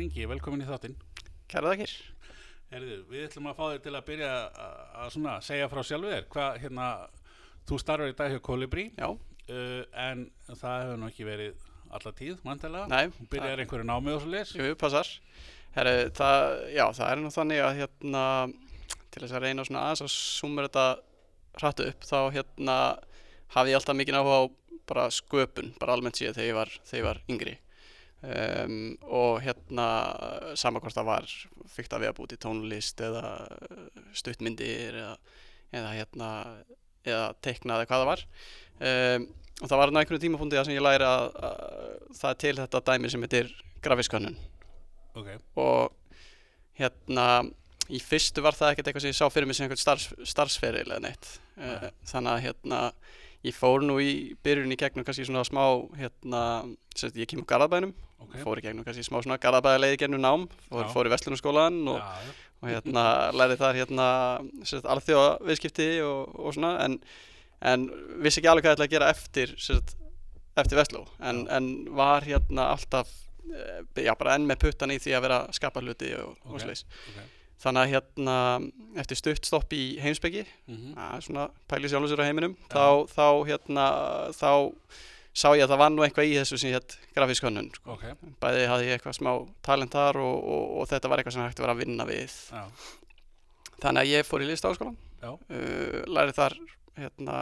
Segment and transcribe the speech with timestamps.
[0.00, 0.94] Steinar Ingi, velkomin í þáttinn.
[1.50, 1.92] Kæra þakkir.
[2.70, 4.30] Herðu, við ætlum að fá þig til að byrja
[5.04, 6.26] að, segja frá sjálfu þér.
[6.32, 6.86] Hvað, hérna,
[7.68, 12.40] þú starfar í dag hjá Kolibri, uh, en það hefur nú ekki verið alla tíð,
[12.46, 12.88] manntælega.
[12.88, 14.54] nei, Þú byrjar einhverju námið og svo leis.
[14.56, 15.12] jú, passar.
[15.76, 16.44] Herri, það,
[16.78, 18.24] já, það er nú þannig að hérna,
[19.10, 20.86] til þess að reyna svona aðeins að sumur þetta
[21.60, 22.76] hrættu upp, þá hérna
[23.52, 24.44] hafði ég alltaf mikið áhuga á
[24.90, 27.58] bara sköpun, bara almennt síðan þegar ég var, þegar ég var yngri.
[28.20, 29.86] Um, og hérna
[30.60, 31.30] sama hvort það var
[31.72, 33.22] fyrkt að við að búti tónlist eða
[34.12, 35.14] stuttmyndir eða,
[35.72, 36.28] eða hérna
[37.06, 38.24] eða teikna eða hvað það var.
[38.80, 39.24] Um,
[39.60, 42.82] og það var ná einhvern tímapunkti sem ég læri að, að það er til þetta
[42.90, 43.50] dæmi sem heitir
[43.84, 44.36] grafiskönnun
[45.18, 46.20] Ok, og
[46.78, 47.26] hérna
[47.90, 50.86] í fyrstu var það ekkert eitthvað sem ég sá fyrir mig sem einhvern starfs, starfsferil
[50.86, 51.32] eða neitt.
[51.56, 51.72] Nei.
[51.72, 52.82] uh, þannig að hérna
[53.46, 55.62] ég fór nú í byrjun í gegnum kannski svona smá
[55.96, 56.42] hérna,
[56.92, 58.36] sem sagt, ég kemur garðabænum ok.
[58.42, 62.02] fór í gegnum kannski smá svona garðabæðarleið í gegnum nám fór, fór í Vestlunarskólan og,
[62.02, 62.34] já.
[62.60, 64.10] og hérna lærði þar hérna
[64.96, 66.98] alþjóða viðskipti og, og svona en,
[67.64, 67.88] en
[68.20, 69.96] vissi ekki alveg hvað ég ætla að gera eftir sérst,
[70.60, 73.08] eftir Vestló en, en var hérna alltaf
[73.48, 76.56] eh, já bara enn með puttan í því að vera að skapa hluti og, Ok.
[76.58, 77.28] og sliðis ok.
[77.60, 78.36] Þannig að hérna
[79.00, 82.74] eftir stutt stopp í heimsbyggi Mm að svona pæli sjálfur sér á heiminum Já.
[82.74, 83.86] þá, þá hérna
[84.36, 84.52] þá
[85.30, 87.94] sá ég að það var nú eitthvað í þessu sem hétt grafísk hönnun sko.
[87.94, 88.06] Ok,
[88.42, 89.30] bæði hafði ég eitthvað smá
[89.66, 92.34] talent þar og, og, og þetta var eitthvað sem hægt að vera að vinna við
[92.50, 92.64] já,
[93.84, 96.56] þannig að ég fór í listaháskólan uh, lærið þar
[97.00, 97.36] hérna,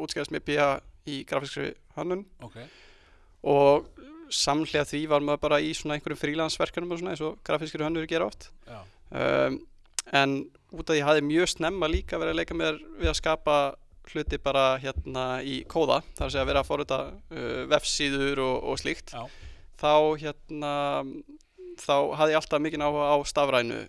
[0.00, 0.70] útskæðast mér BA
[1.10, 2.56] í grafískri hönnun ok.
[3.52, 3.90] og
[4.30, 8.06] samhlega því var maður bara í svona einhverjum frílansverkunum og svona eins og grafískri hönnur
[8.10, 8.50] gera oft
[9.10, 9.60] um,
[10.12, 10.34] en
[10.72, 13.56] út af því hafði mjög snemma líka verið að leika mér við að skapa
[14.10, 18.80] hluti bara hérna í kóða þar segja að vera að forrita uh, vefsíður og, og
[18.82, 19.22] slíkt Já.
[19.78, 19.92] þá
[20.22, 20.72] hérna
[21.80, 23.80] þá hafði ég alltaf mikið áhuga á stafrænu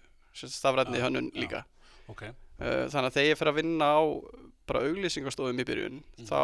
[1.02, 1.64] Já, hönnun líka
[2.12, 2.22] ok.
[2.24, 4.02] uh, þannig að þegar ég fer að vinna á
[4.70, 6.28] bara auglýsingastofum í byrjun Mhm.
[6.30, 6.40] þá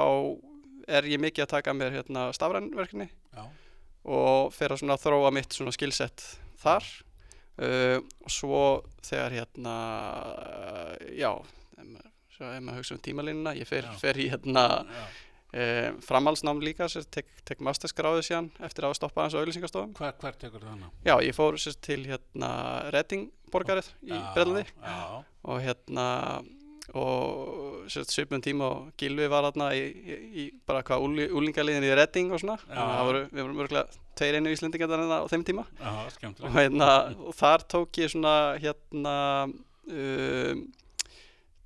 [0.87, 3.45] er ég mikið að taka mér hérna stafrænverkefni Já,
[4.07, 6.23] og fer að svona þróa mitt svona skillset
[6.61, 6.85] þar
[7.61, 8.61] uh, og svo
[9.05, 9.75] þegar hérna
[11.17, 11.31] já
[11.77, 13.95] ef maður, svo ef maður hugsa um tímalínuna ég fer, Já.
[14.01, 15.05] fer í hérna já.
[15.59, 20.37] uh, framhaldsnám líka tek, tek masterskráðu síðan eftir að stoppa hans á auglýsingastofum Hver, hver
[20.39, 20.91] tekur það hana?
[21.07, 22.51] já ég fór sér, til hérna
[22.95, 26.07] Redding borgarið í Já, Breðlandi Já, og hérna
[26.95, 31.93] og svipum tíma og Gilvi var þarna í, í, í bara hvað úli, úlingaliðin í
[31.97, 32.57] Redding og svona
[33.03, 35.67] voru, við vorum örgulega tveir einu íslendingar þarna á þeim tíma
[36.15, 36.47] skemmtilega.
[36.47, 36.89] og, hérna,
[37.27, 39.15] og þar tók ég svona hérna
[39.51, 40.65] um,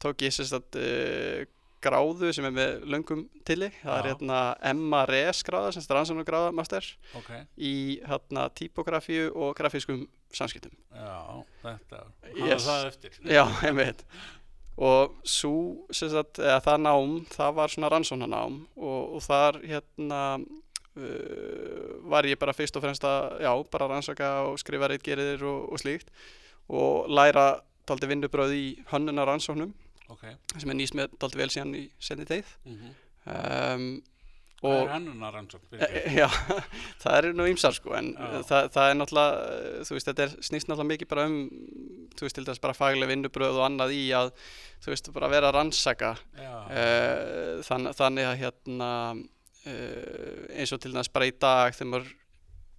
[0.02, 1.50] tók ég sérst að uh,
[1.81, 4.12] gráðu sem er með löngum tilli það er Já.
[4.12, 4.42] hérna
[4.74, 6.86] MRS gráða sem er rannsóknar gráða master
[7.18, 12.04] Ok, í hérna typografíu og grafískum samskiptum já, þetta.
[12.38, 12.68] Yes.
[12.68, 13.18] Það eftir.
[13.26, 14.06] Já, einmitt
[14.78, 15.54] og svo,
[15.92, 22.40] sagt, eða það nám það var svona rannsóknarnám og, og þar hérna uh, var ég
[22.40, 26.12] bara fyrst og fremst að já, bara rannsaka og skrifa reitgeriðir og, og slíkt
[26.72, 29.74] og læra daldi vinnubröð í hönnuna rannsóknum
[30.12, 30.26] Ok.
[30.60, 32.96] sem er nýst með daldi vel síðan í senni teið Mm
[33.31, 34.02] um,
[34.62, 35.74] Og er hennunar rannsókn?
[35.74, 36.28] E, e, Já,
[37.02, 38.42] það eru nú ýmsar sko en Já.
[38.46, 41.38] það, það er náttúrulega, eh, þú veist, þetta er snýst náttúrulega mikið bara um,
[42.14, 44.30] þú veist, til þess bara fagleg vinnubröð og annað í að,
[44.86, 50.94] þú veist, bara vera rannsaka Já, uh, þann, þannig að hérna uh, eins og til
[50.94, 52.14] þess bara í dag þegar maður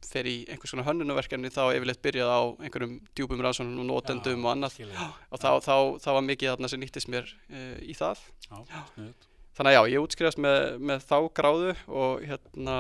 [0.07, 4.55] fer í einhvers konar hönnunaverkefni þá yfirleitt byrjað á einhverjum djúpum rannsóknum og notendum og
[4.55, 8.83] annað og þá, þá, þá var mikið þarna sem nýttist mér uh, í það Já,
[8.95, 9.29] snuð.
[9.63, 12.77] Þannig að já, ég útskrifast með, með þá gráðu og hérna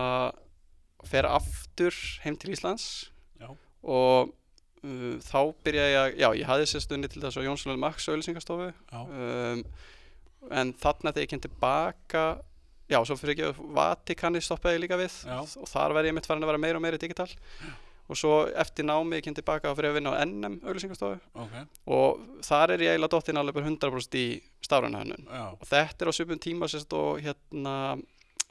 [1.06, 2.86] fer aftur heim til Íslands.
[3.42, 3.48] Já.
[3.82, 4.30] og
[4.82, 8.06] uh, þá byrja ég að, já, ég hafði sér stunni til þess að Jónsson Max
[8.10, 9.62] auðlýsingastofu Já, um,
[10.50, 12.24] en þarna þegar ég kem tilbaka
[12.90, 15.38] já, svo fyrir ekki að Vatikani stoppaði ég líka við Já.
[15.42, 17.28] og þar verði ég mitt farin að vera meira og meira digital
[18.12, 18.32] og svo
[18.62, 21.54] eftir námi ég kem tilbaka og fyrir að vinna á NM auðlýsingastofu ok.
[21.96, 24.26] og þar er ég eiginlega dottinn alveg bara 100% í
[24.64, 27.74] stafræna hönnun Já, og þetta er á svipum tíma sérst, og hérna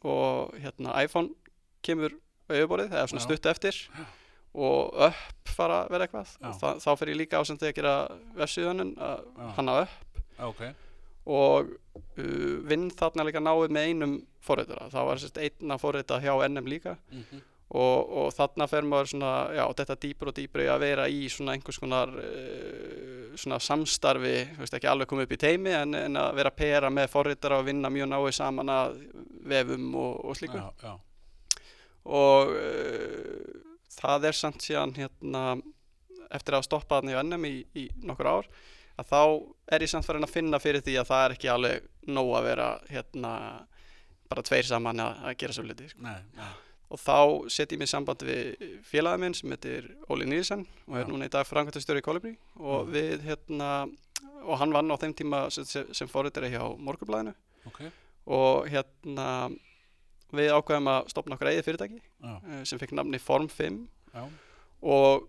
[0.04, 1.30] og hérna iPhone
[1.86, 2.16] kemur
[2.50, 3.28] á yfirborðið, eða svona Já.
[3.30, 3.78] stutt eftir
[4.52, 6.52] og upp fara að vera eitthvað Já.
[6.60, 7.96] þa þá fer ég líka á sem þegar að gera
[8.42, 9.46] vefsíðunum að Já.
[9.60, 10.66] hanna upp ok.
[11.38, 11.72] og
[12.18, 16.68] uh, vinn þarna líka náið með einum forritara, það var sérst einna forrita hjá NM
[16.68, 21.08] líka Mm og, og þarna fer maður svona, já, þetta dýpur og dýpur að vera
[21.08, 25.76] í svona einhvers konar uh, svona samstarfi, þú veist ekki alveg komið upp í teimi
[25.78, 28.98] en, en að vera að pera með forritara og vinna mjög náið saman að
[29.54, 31.70] vefum og, og slíku Já, já.
[32.18, 33.62] og uh,
[34.02, 35.46] það er samt síðan hérna,
[36.32, 38.52] eftir að stoppa þarna í NM í, í nokkur ár
[39.00, 39.22] að þá
[39.72, 42.50] er ég samt farin að finna fyrir því að það er ekki alveg nóg að
[42.50, 43.32] vera hérna,
[44.32, 46.04] bara tveir saman að, að gera svo liti sko.
[46.04, 46.52] Nei, nei.
[46.92, 47.18] Og þá
[47.54, 51.30] set ég mig í samband við félagið minn sem heitir Óli Nýrsen og er núna
[51.30, 52.92] í dag framkvæmtastjóri í Kolibri og Mm.
[52.96, 53.70] við hérna
[54.44, 57.34] og hann vann á þeim tíma sem, sem, sem fóriðir hjá Morgunblæðinu
[57.70, 57.82] Ok,
[58.28, 59.28] og hérna
[60.34, 64.24] við ákveðum að stopna okkar eigið fyrirtæki já, eh, sem fekk namni Form 5 já,
[64.82, 65.28] og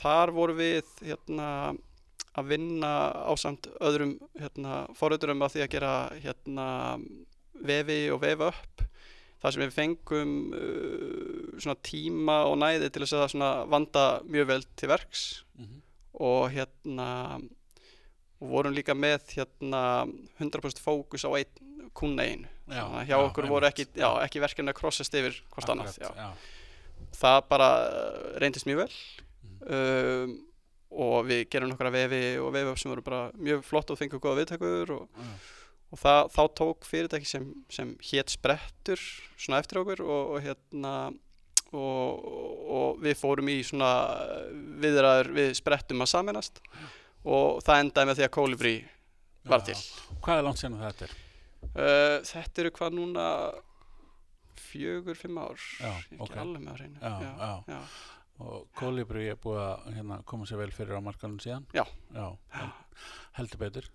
[0.00, 1.48] þar vorum við hérna
[2.34, 2.92] að vinna
[3.30, 5.92] ásamt öðrum hérna, forröðurum að því að gera
[6.24, 6.66] hérna
[7.62, 8.82] vefi og vefa upp
[9.44, 14.88] þar sem við fengum uh, tíma og næði til þess að vanda mjög vel til
[14.88, 15.24] verks.
[15.60, 15.82] Mhm,
[16.24, 17.08] og hérna
[18.40, 20.06] og vorum líka með hérna
[20.40, 22.84] 100% fókus á einn kuna einu já.
[23.06, 25.98] Hjá okkur voru ekki, ekki verkefni að krossast yfir hvort annað
[27.14, 28.96] það bara uh, reyndist mjög vel.
[29.44, 29.70] Mhm.
[29.76, 30.34] um,
[30.94, 34.44] og við gerum nokkra vefi og vefi sem voru bara mjög flott og fengið góða
[34.44, 35.32] viðtökur og, Já.
[35.94, 39.00] Og það, þá tók fyrirtæki sem, sem hétt sprettur
[39.38, 40.94] svona eftir okkur og, og hérna
[41.74, 42.24] og,
[42.74, 43.90] og við fórum í svona
[44.82, 46.58] viðræður við sprettum að saminast
[47.24, 48.74] og það endaði með því að Kolibri
[49.48, 49.70] var Já.
[49.70, 51.14] til Hvað er langt sérna þetta er?
[51.74, 53.28] uh, þetta eru hvað núna
[54.64, 56.36] fjögur, fimm ár Já, ekki ok.
[56.42, 57.80] alveg með að reyna Já, já.
[58.42, 61.66] Og Kolibri er búið að hérna, koma sér vel fyrir á markanum síðan?
[61.76, 61.84] Já.
[62.14, 62.72] Já, hel-
[63.38, 63.86] heldur betur.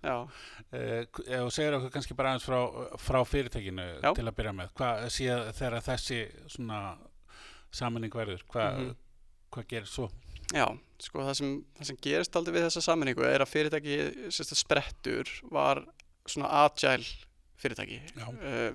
[0.72, 2.60] Eh, þú segir okkur kannski bara aðeins frá,
[2.96, 4.14] frá fyrirtækinu Já.
[4.16, 6.20] til að byrja með, hvað síðan þegar þessi
[6.56, 6.80] svona
[7.70, 8.96] saminning verður, hvað Mhm.
[9.52, 10.10] hvað gerir svo?
[10.54, 10.66] Já,
[10.98, 15.24] sko það sem, það sem gerist aldrei við þessa sammenningu er að fyrirtæki sérst, sprettur
[15.50, 15.84] var
[16.26, 17.04] svona agile
[17.60, 18.74] fyrirtæki uh,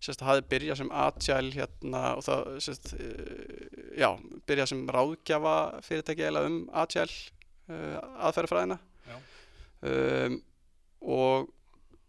[0.00, 4.08] sérst, það hafði byrjað sem agile hérna og það sérst, uh, já,
[4.48, 5.54] byrjað sem ráðgjafa
[5.86, 7.12] fyrirtæki eða um agile
[7.68, 7.98] uh,
[8.28, 8.78] aðferðafræðina.
[9.84, 10.38] Um,
[11.04, 11.50] og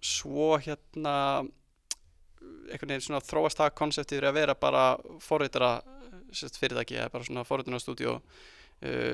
[0.06, 1.16] svo hérna
[2.72, 4.86] einhvern veginn svona þróast það konseptið að vera bara
[5.24, 5.74] forritara
[6.32, 8.22] sérst, fyrirtæki eða bara svona forritunarstúdíu uh,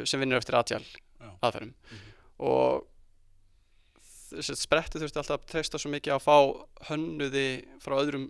[0.06, 0.79] sem vinnur eftir Já.
[1.41, 1.73] aðferðum.
[1.73, 2.07] Mhm.
[2.41, 2.88] og
[4.31, 6.38] sérst, sprettið þurfti alltaf að treysta svo mikið að fá
[6.89, 7.47] hönnuði
[7.83, 8.29] frá öðrum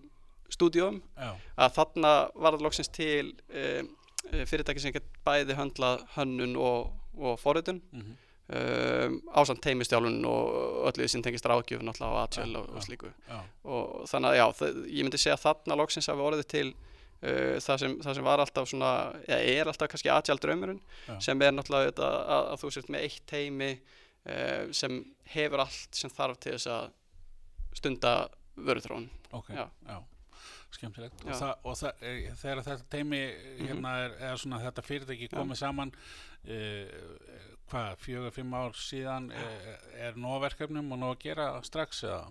[0.52, 3.92] stúdíum að þarna var það loksins til um,
[4.30, 8.14] fyrirtæki sem get bæði höndlað hönnun og, og forritun mhm,
[8.52, 13.12] um, ásamt teimistjálun og öllu sem tengist ráðgjöf náttúrulega á Já, og, og slíku.
[13.30, 14.46] já, og þannig að já,
[14.92, 18.44] ég myndi segja að þarna loksins hafi orðið til uh, það, sem, það sem var
[18.46, 18.92] alltaf svona
[19.28, 21.18] eða er alltaf kannski agile draumurinn Já.
[21.30, 25.02] sem er náttúrulega þetta að, að þú sért með eitt teimi uh, sem
[25.36, 26.90] hefur allt sem þarf til þess að
[27.78, 28.16] stunda
[28.60, 29.06] vöruþróun.
[29.32, 29.64] Ok, Já.
[29.88, 29.98] já,
[30.78, 31.24] skemmtilegt.
[31.26, 31.32] Já.
[31.32, 33.22] Og, það, og það, e, þegar þetta teimi
[33.62, 35.34] hérna er, er svona þetta fyrirtæki Já.
[35.38, 35.92] komið saman,
[36.46, 36.60] e,
[37.72, 39.76] hvað, fjögur, fimm ár síðan, e,
[40.08, 42.24] er nóg verkefnum og nóg að gera strax eða?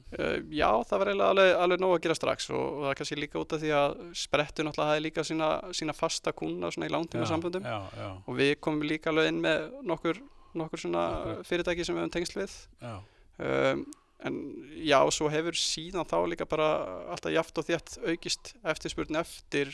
[0.53, 3.21] Já, það var eiginlega alveg, alveg nóg að gera strax og, og það er kannski
[3.21, 3.95] líka út af því að
[4.25, 8.37] sprettu náttúrulega hafi líka sína, sína fasta kuna svona í langtíma samböndum Já, já, og
[8.41, 10.21] við komum líka alveg inn með nokkur,
[10.61, 11.49] nokkur svona Akkurat.
[11.49, 12.95] fyrirtæki sem við höfum tengst við já,
[13.41, 13.87] um,
[14.27, 14.41] en
[14.77, 16.69] já, svo hefur síðan þá líka bara
[17.13, 19.73] alltaf jaft og þétt aukist eftirspurn eftir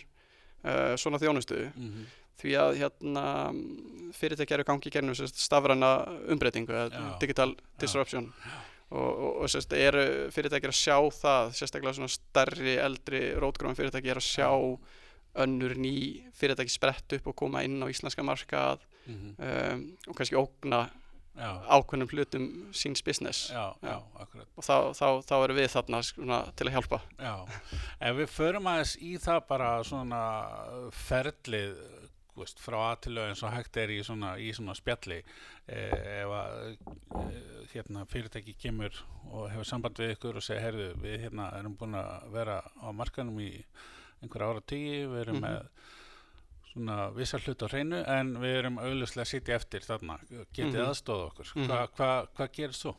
[0.64, 1.66] uh, svona þjónustu.
[1.74, 3.26] Mhm, því að hérna
[4.12, 5.92] fyrirtæki eru gangi í sérst, stafræna
[6.28, 7.18] umbreytingu eða Já.
[7.22, 8.28] digital disruption.
[8.90, 14.12] Og, og, og sérst, eru fyrirtæki að sjá það sérstaklega svona stærri, eldri rótgróðum fyrirtæki
[14.12, 14.50] er að sjá
[15.42, 15.96] önnur ný
[16.36, 20.86] fyrirtæki sprett upp og koma inn á íslenska markað mhm, um, og kannski ógna
[21.36, 23.50] ákveðnum hlutum síns business.
[23.52, 27.00] Já, já, og þá, þá, þá erum við þarna svona, til að hjálpa.
[27.20, 27.34] Já,
[28.08, 30.22] ef við förum aðeins í það bara svona
[30.96, 31.76] ferlið
[32.36, 35.22] veist, frá að til eins og hægt er í svona, í svona spjalli.
[35.72, 38.92] Eh, ef að eh, hérna, fyrirtæki kemur
[39.32, 42.88] og hefur samband við ykkur og segja, heyrðu, við hérna erum búin að vera á
[42.92, 43.50] markanum í
[44.22, 45.46] einhver ára tíu, við erum Mhm.
[45.48, 45.70] með
[46.76, 50.18] svona vissar hlut á hreinu en við erum auðvitað að sitja eftir þarna,
[50.52, 50.88] getið Mhm.
[50.90, 51.66] aðstóða okkur Mhm.
[51.70, 52.94] hvað hva, hva gerir svo?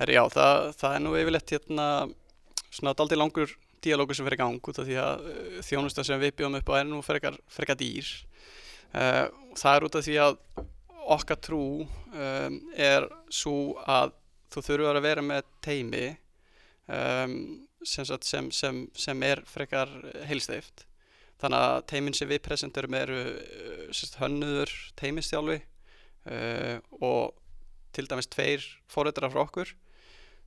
[0.00, 2.14] Herri, já, það, það er nú yfirleitt hérna
[2.70, 3.50] svona daldi langur
[3.82, 6.68] díalógur sem fer í gang út af því að uh, þjónusta sem við bjóðum upp
[6.72, 8.06] á er nú frekar, frekar dýr
[8.94, 10.38] uh, það er út af því að
[11.10, 11.62] okkar trú
[12.14, 14.12] um, er svo að
[14.50, 16.16] þú þurfur að vera með teimi
[16.88, 19.88] um, sem, sem, sem, sem er frekar
[20.28, 20.84] heilsteift
[21.40, 27.36] þannig að teimin sem við presenturum eru uh, sérst, hönnuður teimistjálfi uh, og
[27.96, 29.74] til dæmis tveir fóreitrar frá okkur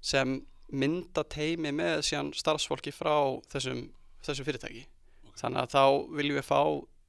[0.04, 0.40] sem
[0.74, 3.16] mynda teimi með síðan starfsfólki frá
[3.52, 3.86] þessum,
[4.26, 4.84] þessum fyrirtæki.
[5.38, 5.84] Þannig að þá
[6.18, 6.62] viljum við fá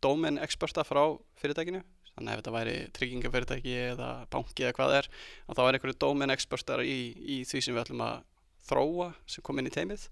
[0.04, 1.02] domain experta frá
[1.40, 1.80] fyrirtækinu.
[2.14, 5.08] Þannig að ef þetta væri tryggingafyrirtæki eða banki eða hvað er
[5.48, 8.20] þá er einhverju domain expertar í, í því sem við ætlum að
[8.68, 10.06] þróa sem kom inn í teimið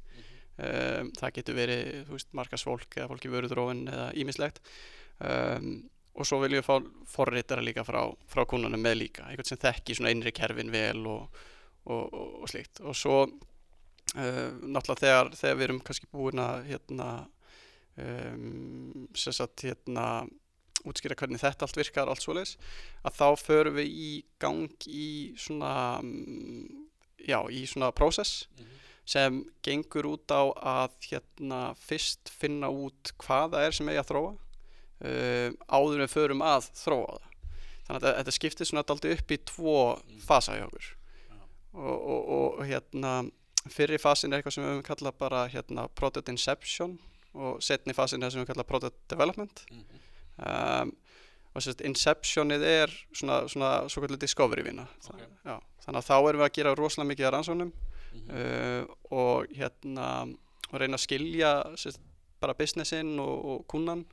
[0.58, 4.60] um, það getur verið, veist, markasfólk eða fólk í vöruðróun eða ímislegt
[5.20, 5.74] um,
[6.12, 9.96] og svo viljum við fá forritara líka frá, frá kúnunum með líka einhvern sem þekki
[9.96, 11.40] svona innri kerfin vel og,
[11.88, 12.82] og, og, og slíkt.
[12.84, 17.08] Og svo uh, náttúrulega þegar, þegar við erum kannski búin að hérna
[17.96, 20.06] um, sagt hérna
[20.88, 22.56] útskýra hvernig þetta allt virkar allt svoleiðis
[23.06, 26.86] að þá förum við í gang í svona um,
[27.22, 28.46] já, í svona prósess
[29.04, 34.10] sem gengur út á að hérna fyrst finna út hvað það er sem eigi að
[34.12, 37.28] þróa um, áður við förum að þróa það.
[37.82, 39.76] Þannig að þetta- skiptir svona daldi upp í tvo
[40.22, 40.90] fasa hjá okkur.
[41.72, 43.12] Og, og, og hérna
[43.72, 46.98] fyrri fasin er eitthvað sem við höfum kallað bara hérna product inception
[47.32, 49.64] og setni fasin er það sem við kallað product development.
[50.42, 50.92] Um,
[51.52, 55.20] og sérst inceptionið er svona, svona svo kallu discovery vinna Ok.
[55.44, 57.28] Já, þannig að þá erum við að gera rosalega mikið
[58.12, 60.08] að rannsóknum uh, og hérna
[60.72, 62.00] og reyna að skilja sérst,
[62.42, 64.04] bara businessin og, og kunnan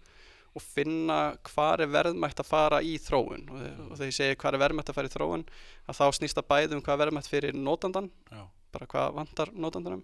[0.58, 4.58] og finna hvar er verðmætt að fara í þróun og, og þegar ég segi hvar
[4.58, 5.46] er verðmætt að fara í þróun
[5.86, 8.44] að þá snýst það bæði um hvað er verðmætt fyrir nótandan Já.
[8.74, 10.04] bara hvað vantar nótandanum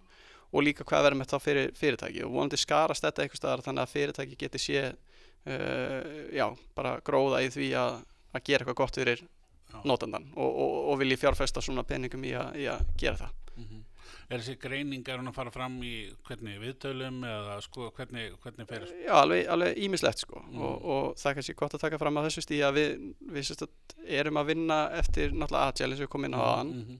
[0.56, 3.86] og líka hvað er verðmætt þá fyrir fyrirtæki og vonandi skarast þetta eitthvað staðar þannig
[3.86, 6.46] að fyrirtæki geti sé uh, já,
[6.78, 7.98] bara gróða í því að,
[8.32, 9.80] að gera eitthvað gott fyrir Já.
[9.82, 13.84] nótandan og, og, og vilji fjárfesta svona peningum í að, í að gera það Mhm.
[14.30, 18.86] Er þessi greining, er að fara fram í hvernig viðtölum eða sko hvernig, hvernig fer
[19.06, 20.62] Já, alveg, alveg ímislegt sko Mm.
[20.62, 23.44] og, og það er kannski gott að taka fram að þessu stíð að við, við
[23.50, 23.64] sérst
[24.08, 27.00] erum að vinna eftir náttúrulega eins og við komum inn á aðan Mhm.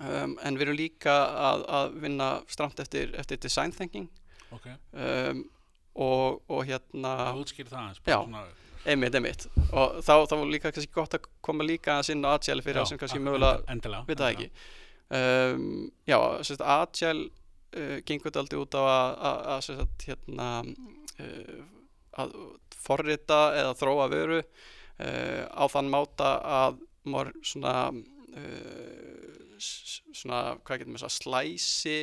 [0.00, 1.14] um, en við erum líka
[1.50, 4.08] að, að vinna stramt eftir, eftir design thinking
[4.52, 5.44] Ok, um,
[5.94, 8.18] og, og hérna það útskýr það eins Já.
[8.86, 12.62] einmitt, einmitt og þá, þá var líka kannski gott að koma líka að sinna agile
[12.62, 14.50] fyrir það sem kannski ak- mögulega við það ekki
[15.10, 17.28] um, já, sérst, agile
[17.76, 19.14] uh, gengur þetta aldrei út á að,
[19.54, 21.62] að, sérst, hérna uh,
[22.24, 22.34] að
[22.80, 27.74] forrita eða þróa vöru uh, á þann máta að maður svona
[29.60, 31.96] svona, hvað getur maður að slæsi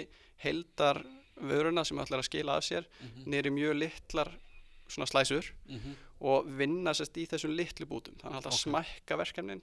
[0.43, 0.99] heldar
[1.37, 4.31] vöruna sem ætlar að skila af sér Mhm, niður í mjög litlar
[4.89, 5.95] svona slæsur mhm,
[6.27, 8.15] og vinna sérst í þessum litlu bútum.
[8.21, 8.63] Þannig að alltaf Ok.
[8.65, 9.61] smækka verkefnin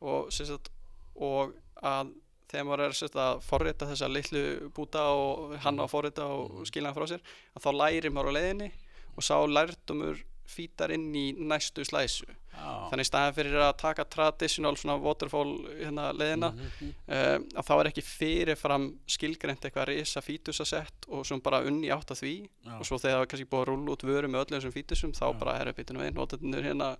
[0.00, 0.68] og, sérst,
[1.16, 2.12] og að
[2.56, 4.44] þegar maður er sérst, að forrita þessa litlu
[4.76, 6.64] búta og hann á að forrita og Mhm.
[6.72, 7.20] skilja hann frá sér
[7.56, 8.70] að þá lærir maður á leiðinni
[9.16, 12.22] og sá lærdumur fýtar inn í næstu slæsu
[12.54, 12.88] Já.
[12.88, 17.90] þannig staðan fyrir að taka traditional svona waterfall hérna leiðina Mhm, um, að þá er
[17.90, 22.78] ekki fyrirfram skilgreint eitthvað risa fítusasett og svo bara unni átt að því já.
[22.78, 25.12] og svo þegar það er kannski búið að rúlla út vöru með öllum þessum fítusum
[25.12, 25.38] þá Já.
[25.40, 26.96] bara er uppbytinu við notendur hérna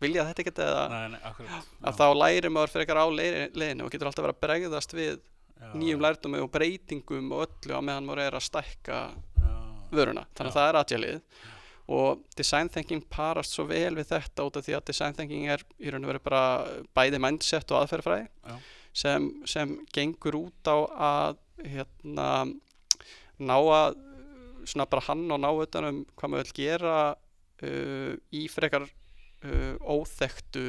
[0.00, 1.68] vilja þetta ekkert eða Nei, nei, akkurat.
[1.90, 4.94] að þá læri maður fyrir eitthvað á leið- leiðinu og getur alltaf verið að bregðast
[4.98, 8.98] við já, nýjum lærdumi og breytingum og öllu á meðan maður er að stækka
[9.42, 9.52] já,
[9.90, 10.26] vöruna.
[10.38, 10.58] Þannig að Já.
[10.58, 11.20] það er aðjalið
[11.98, 15.62] og design thinking parast svo vel við þetta út af því að design thinking er
[15.80, 16.42] í raun og veru bara
[16.94, 18.26] bæði mindset og aðferðfræði
[18.92, 22.26] sem, sem gengur út á að hérna
[23.40, 23.96] ná að
[24.68, 28.84] svona bara hann og ná utanum hvað maður vil gera uh, í frekar
[29.44, 30.64] uh, óþekktu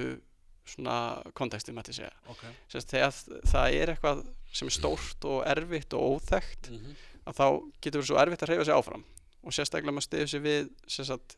[0.70, 0.98] svona
[1.38, 2.14] konteksti mætti segja.
[2.30, 2.44] Ok.
[2.70, 4.24] Sérst, þegar það er eitthvað
[4.54, 6.98] sem er stórt og erfitt og óþekkt mhm,
[7.30, 7.46] að þá
[7.82, 9.06] getur verið svo erfitt að hreyfa sig áfram.
[9.40, 11.38] Og sérstaklega maður stiður sig við sagt,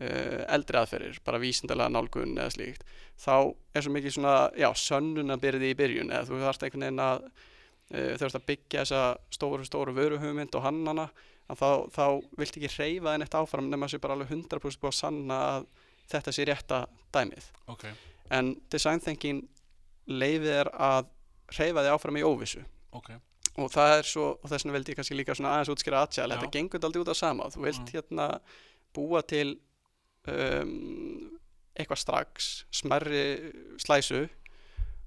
[0.00, 3.36] uh, eldri aðferðir bara vísindalega nálgun eða slíkt þá
[3.72, 6.12] er svo mikið svona, já, sönnun að byrja því í byrjun.
[6.12, 9.02] Eða þú þarft einhvern veginn að uh, þarft að byggja þessa
[9.38, 11.08] stóru, stóru vöruhugmynd og hannana
[11.46, 12.06] að þá, þá
[12.40, 15.68] vilt ekki hreyfa þenn eitt áfram nema sé bara alveg 100% búið að sanna að
[16.10, 16.80] þetta sé rétta
[17.14, 17.50] dæmið.
[17.72, 17.86] Ok.
[18.30, 19.44] En design thinking
[20.06, 21.06] leifið er að
[21.54, 22.64] hreyfa því áfram í óvissu.
[22.92, 23.10] Ok.
[23.56, 26.26] Og það er svo, og þess vegna vildi ég kannski líka svona aðeins útskýra Já.
[26.34, 27.44] þetta gengur aldrei út á sama.
[27.48, 27.92] Þú vilt Mm.
[27.94, 28.26] hérna
[28.94, 29.58] búa til
[30.28, 31.38] um,
[31.76, 34.26] eitthvað strax smerri slæsu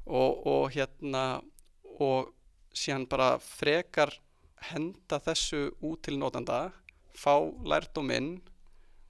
[0.06, 1.42] og, og hérna
[2.00, 2.34] og
[2.74, 4.14] síðan bara frekar
[4.72, 6.72] henda þessu út til notanda
[7.16, 7.34] fá
[7.66, 8.40] lærdóminn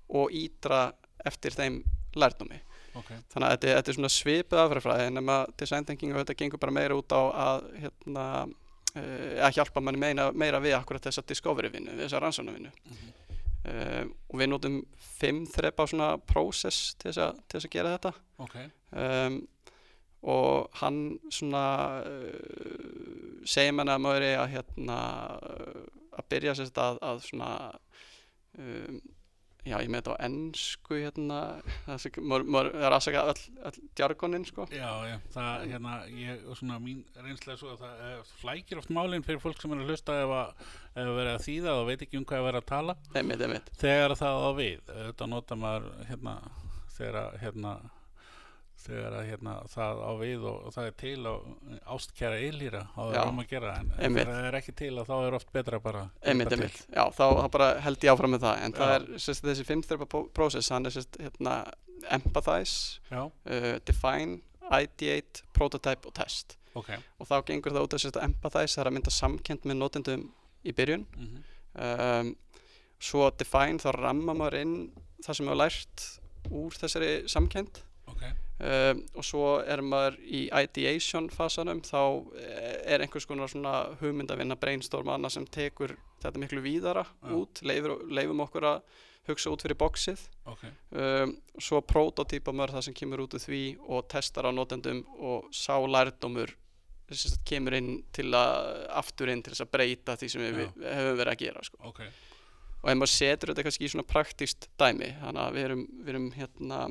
[0.10, 0.94] og ídra
[1.28, 1.82] eftir þeim
[2.20, 2.60] lærdómi.
[2.98, 3.12] Ok.
[3.32, 6.76] Þannig að þetta, þetta er svona svipið afræðfræði nema design thinking og þetta gengur bara
[6.76, 8.26] meira út á að hérna,
[8.96, 13.14] uh, að hjálpa manni meina, meira við akkurat þessa discovery vinnu, þessa rannsóna vinnu mhm,
[13.70, 14.82] uh, og við notum
[15.20, 18.14] fimm þrepa svona process til þess, að, til þess að gera þetta.
[18.46, 18.60] Ok.
[18.90, 19.40] Um,
[20.30, 21.66] og hann svona
[22.04, 24.98] uh, segir manni að maður er að hérna
[26.20, 27.54] að byrja sérst að, að svona
[28.60, 29.00] um,
[29.68, 31.40] já, ég með þetta á ennsku hérna,
[31.88, 32.08] það
[32.70, 34.68] er aðsaka öll, öll djargonin sko.
[34.74, 39.26] Já, já, það, hérna, ég, svona mín reynslega svo að það eh, flækir oft málinn
[39.28, 42.08] fyrir fólk sem er að hlusta ef að, ef að vera að þýða og veit
[42.08, 45.60] ekki um hvað er verið að tala einmitt, einmitt, þegar það á við, þetta nota
[45.60, 46.36] maður hérna,
[46.98, 47.76] þegar að hérna,
[48.84, 51.34] þegar að hérna, það á við og, og það er til á
[51.96, 54.24] ástkæra eilýra á það um að gera en einmitt.
[54.24, 56.80] þegar það er ekki til að þá er oft betra bara að einmitt, einmitt.
[56.96, 58.96] Já, þá bara held ég áfram með það en það Já.
[59.00, 61.58] er sérst, þessi fimmþrepa prósess hann er sérst, hérna,
[62.16, 66.58] empathize uh, define, ideate, prototype og test.
[66.78, 66.92] Ok.
[67.20, 70.28] Og þá gengur það út af sérst, empathize það er að mynda samkend með notendum
[70.64, 71.08] í byrjun.
[71.18, 71.40] Mm
[71.80, 72.32] um,
[73.00, 74.76] svo define þá ramma maður inn
[75.24, 76.06] það sem hefur lært
[76.56, 77.82] úr þessari samkend
[78.60, 82.02] um, og svo er maður í ideation fasanum þá
[82.86, 87.34] er einhvers konar svona hugmyndavinna brainstorm annað sem tekur þetta miklu víðara Já.
[87.40, 88.82] út leifur, leifum okkur að
[89.30, 90.64] hugsa út fyrir boxið ok,
[90.96, 95.52] um, svo prototýpa maður það sem kemur út úr því og testar á notendum og
[95.56, 96.56] sá lærdómur
[97.10, 100.92] sem kemur inn til að aftur inn til þess að breyta því sem við, við
[100.94, 101.80] hefum verið að gera sko.
[101.90, 102.02] ok
[102.80, 106.12] og ef maður setur þetta kannski í svona praktíst dæmi þannig að við erum, við
[106.14, 106.82] erum hérna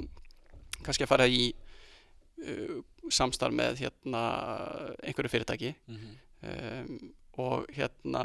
[0.86, 1.42] kannski að fara í
[2.44, 2.78] uh,
[3.12, 4.22] samstarf með hérna
[5.02, 5.74] einhverju fyrirtæki.
[5.88, 6.98] Mm um,
[7.38, 8.22] og hérna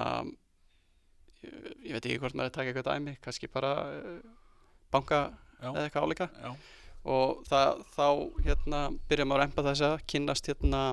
[1.44, 4.16] ég, veit ekki hvort maður er að taka eitthvað dæmi kannski bara uh,
[4.94, 5.24] banka
[5.60, 6.28] Já, eða eitthvað álíka.
[6.44, 6.52] Já,
[7.14, 8.08] og það, þá
[8.48, 10.84] hérna byrja maður að empa þess að kynnast hérna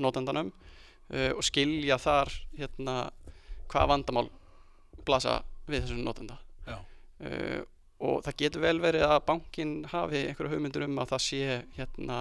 [0.00, 2.96] notendanum uh, og skilja þar hérna
[3.72, 4.26] hvaða vandamál
[5.06, 6.38] blasa við þessum notenda.
[6.66, 7.60] Já, uh,
[8.02, 11.42] og það getur vel verið að bankin hafi einhverju hugmyndur um að það sé
[11.78, 12.20] hérna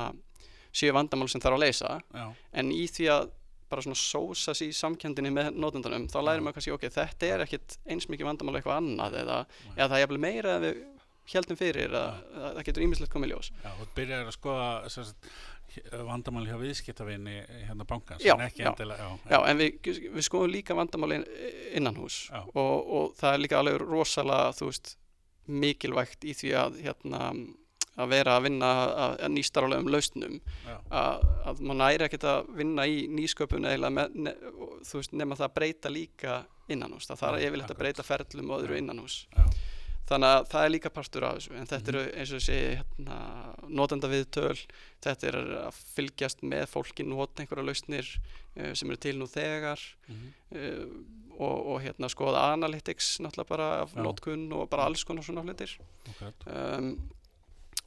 [0.71, 1.93] séu vandamál sem þarf að leysa.
[2.15, 2.25] Já,
[2.61, 3.31] en í því að
[3.71, 7.43] bara svona sósa sér í samkendinni með notendanum þá lærir maður kannski ok, þetta er
[7.45, 9.37] ekkit eins mikið vandamál eitthvað annað eða,
[9.77, 10.81] eða það er jafnvel meira en við
[11.31, 13.51] heldum fyrir að, að það getur ímislegt komið ljós.
[13.63, 14.73] Já, og byrjar að skoða
[16.03, 17.37] vandamál hjá viðskiptavinni
[17.69, 21.23] hérna bankans, Já, en ekki endilega já, Já, en við, við skoðum líka vandamálin
[21.77, 24.97] innan hús og, og það er líka alveg rosalega, þú veist,
[25.47, 27.21] mikilvægt í því að, hérna,
[28.01, 30.39] að vera að vinna að, að nýstarlegum lausnum.
[30.89, 35.49] Að, að maður næri ekkert að vinna í nýsköpun eða ne, og, þú veist, það
[35.49, 36.39] að breyta líka
[36.71, 38.79] innan hús, það þarf yfirleitt að breyta ferlum og öðru Já.
[38.79, 39.43] innan hús já,
[40.11, 41.53] þannig að það er líka partur af þessu.
[41.59, 41.95] En þetta Mhm.
[41.95, 43.17] eru eins og segi hérna,
[43.67, 44.59] notenda viðtöl
[45.03, 48.07] þetta er að fylgjast með fólki nota einhverja lausnir
[48.57, 49.79] uh, sem eru til nú þegar.
[50.51, 50.85] Uh,
[51.37, 54.01] og, og hérna skoða analytics náttúrulega bara af Já.
[54.03, 55.77] notkun og bara alls konar svona hlutir.
[56.09, 56.91] Akkurat, um,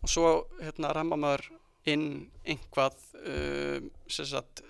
[0.02, 0.30] og svo
[0.60, 1.48] hérna ramma maður
[1.88, 2.08] inn
[2.44, 4.64] einhvað um, sem sagt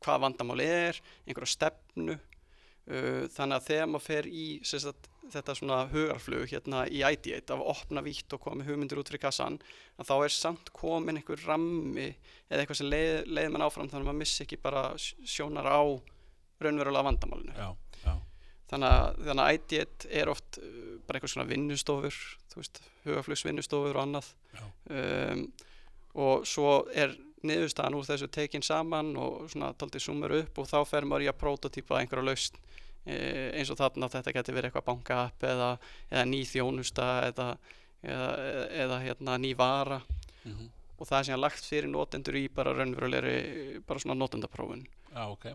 [0.00, 5.54] hvað vandamál er, einhverja stefnu uh, þannig að þegar maður fer í sem sagt, þetta
[5.54, 9.60] svona hugarflug hérna í ideate af að opna vítt og koma hugmyndir út fyrir kassan
[10.00, 12.08] að þá er samt komin einhver rammi
[12.48, 15.80] eða eitthvað sem leið, leið mann áfram þannig að maður missi ekki bara sjónar á
[16.60, 17.54] raunverulega vandamálinu.
[17.56, 17.70] Já,
[18.70, 24.04] þannig að, að ideate er oft uh, bara einhver svona vinnustofur þú veist, hugaflugsvinnustofur og
[24.04, 24.30] annað.
[24.90, 25.44] Um,
[26.20, 27.14] og svo er
[27.46, 31.30] niðurstaðan úr þessu tekin saman og svona taldið sumur upp og þá fer maður í
[31.30, 32.58] að prototýpa einhverja lausn
[33.06, 33.16] e,
[33.56, 35.70] eins og þarna þetta geti verið eitthvað banka-app eða,
[36.10, 37.48] eða ný þjónusta eða,
[38.04, 38.28] eða,
[38.84, 40.00] eða, hérna, ný vara.
[40.44, 40.68] Mhm,
[41.00, 44.84] og það er síðan lagt fyrir notendur í bara raunverulegri bara svona notendaprófun.
[45.14, 45.46] Já, ok,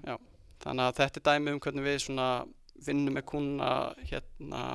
[0.64, 2.30] þannig að þetta er dæmi um hvernig við svona
[2.86, 3.72] vinnum með kuna
[4.10, 4.66] hérna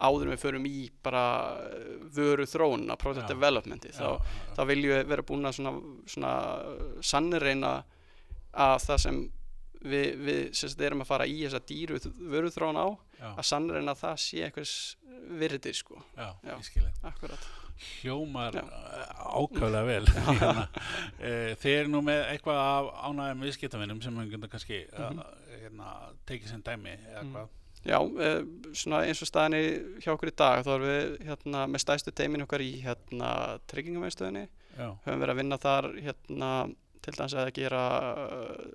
[0.00, 1.24] áður við förum í bara
[1.66, 3.34] eh, vöru þróuna, project Já.
[3.34, 5.74] developmenti já, þá, já, þá viljum við vera búin að svona,
[6.14, 6.32] svona
[7.04, 7.74] sannreina
[8.50, 9.20] að það sem
[9.80, 12.86] við, við sagt, erum að fara í þessa dýru vöru þróun á
[13.20, 14.74] já, að sannreina að það sé einhvers
[15.40, 16.54] virði sko, já, Já.
[16.56, 17.48] ég skilja akkurat
[17.80, 18.64] hljómar Já.
[19.40, 20.66] ákvæðlega vel hérna.
[21.20, 25.18] Eh, Þið eru nú með eitthvað af ánægum viðskiptavinnum sem við getum kannski Mhm.
[25.22, 25.88] uh, hérna,
[26.28, 27.32] tekið sem dæmi eða Mhm.
[27.36, 27.48] hvað
[27.80, 28.42] Já, eh,
[28.76, 32.42] svona eins og staðinni hjá okkur í dag þá erum við hérna, með stæstu teimin
[32.44, 34.42] okkar í hérna, tryggingamæðstöðinni
[34.76, 36.50] höfum verið að vinna þar hérna,
[37.00, 37.80] til dæmis að gera
[38.12, 38.66] uh,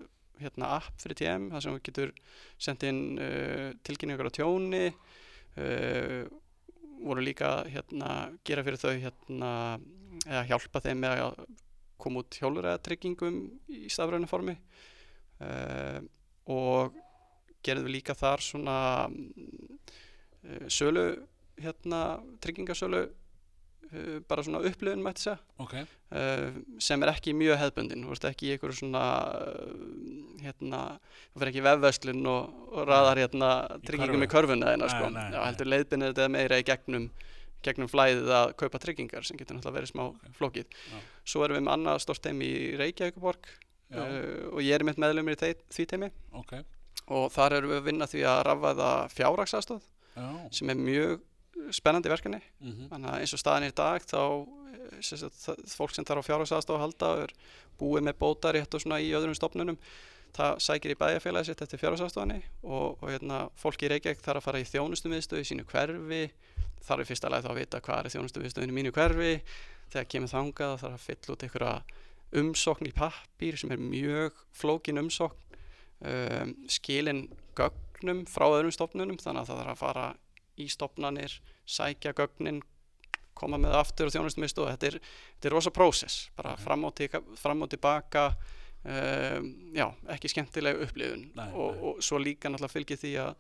[0.41, 2.15] hérna, app fyrir TM þar sem við getur
[2.67, 6.23] sendt inn uh, tilkynningar á tjóni uh,
[7.05, 9.51] voru líka hérna, gera fyrir þau hérna,
[10.25, 11.39] eða hjálpa þeim með að
[12.01, 13.39] koma út hjólur tryggingum
[13.71, 14.55] í stafræðinu formi.
[15.35, 15.99] Uh,
[16.51, 16.95] og
[17.65, 18.77] gerðum við líka þar svona
[19.09, 21.07] uh, sölu
[21.61, 22.01] hérna,
[22.43, 23.05] tryggingasölu
[24.27, 25.37] bara svona upplifun mætti segja.
[25.63, 26.47] Ok, uh,
[26.81, 28.03] sem er ekki mjög hefðbundin.
[28.05, 29.03] Þú veist ekki í einhverju svona
[29.35, 30.81] uh, hérna,
[31.33, 33.51] þú fyrir ekki í vefverslun og, og raðar hérna
[33.85, 34.51] tryggingum í körfu.
[34.55, 35.09] körfuna þeina sko.
[35.09, 37.09] Nei, nei, Já, heldur leiðbinir þetta meira í gegnum
[37.65, 40.25] gegnum flæðið að kaupa tryggingar sem getur náttúrulega verið smá Ok.
[40.37, 40.67] flókið.
[40.91, 40.97] Já.
[41.25, 45.33] svo erum við með annað stort teimi í Reykjavíkuborg uh, og ég er mitt meðlumir
[45.33, 46.53] í því teimi ok,
[47.09, 49.81] og þar erum við að vinna því að rafvæða fjárraksastóð
[50.13, 50.27] já,
[50.59, 51.23] sem er mjög
[51.75, 52.41] spennandi verkefni.
[52.91, 56.25] Þannig að eins og staðan er í dag þá eh, sem sagt, fólk sem þarf
[56.25, 57.33] á fjárhagsaðstof að halda er
[57.79, 59.79] búið með bótarétt og svona í öðrum stofnunum.
[60.35, 64.47] Það sækir í bæjarfélagi sitt eftir fjárhagsaðstofanni og, og hérna, fólk í Reykjavík þarf að
[64.49, 66.23] fara í þjónustumiðstöð í sínu hverfi.
[66.85, 69.31] Þarf í fyrsta lagi þá að vita hvað er þjónustumiðstöðin í mínu hverfi.
[69.93, 71.75] Þegar kemur þangað þarf að fylla út einhverja
[72.35, 75.41] umsókn í pappír sem er mjög flókin umsókn.
[76.05, 80.07] Um, skilin gögnum frá öðrum stofnunum þannig að það þarf að fara
[80.61, 82.61] í stofnanir sækja gögnin
[83.35, 84.99] koma með aftur og þjónustum og þetta er,
[85.35, 86.61] þetta er rosa prósess bara Ok.
[86.63, 88.29] fram, og tika, fram og tilbaka
[88.85, 91.83] um, já, ekki skemmtileg upplifun Nei, og, nei.
[91.89, 93.35] og svo líka náttúrulega fylgir því að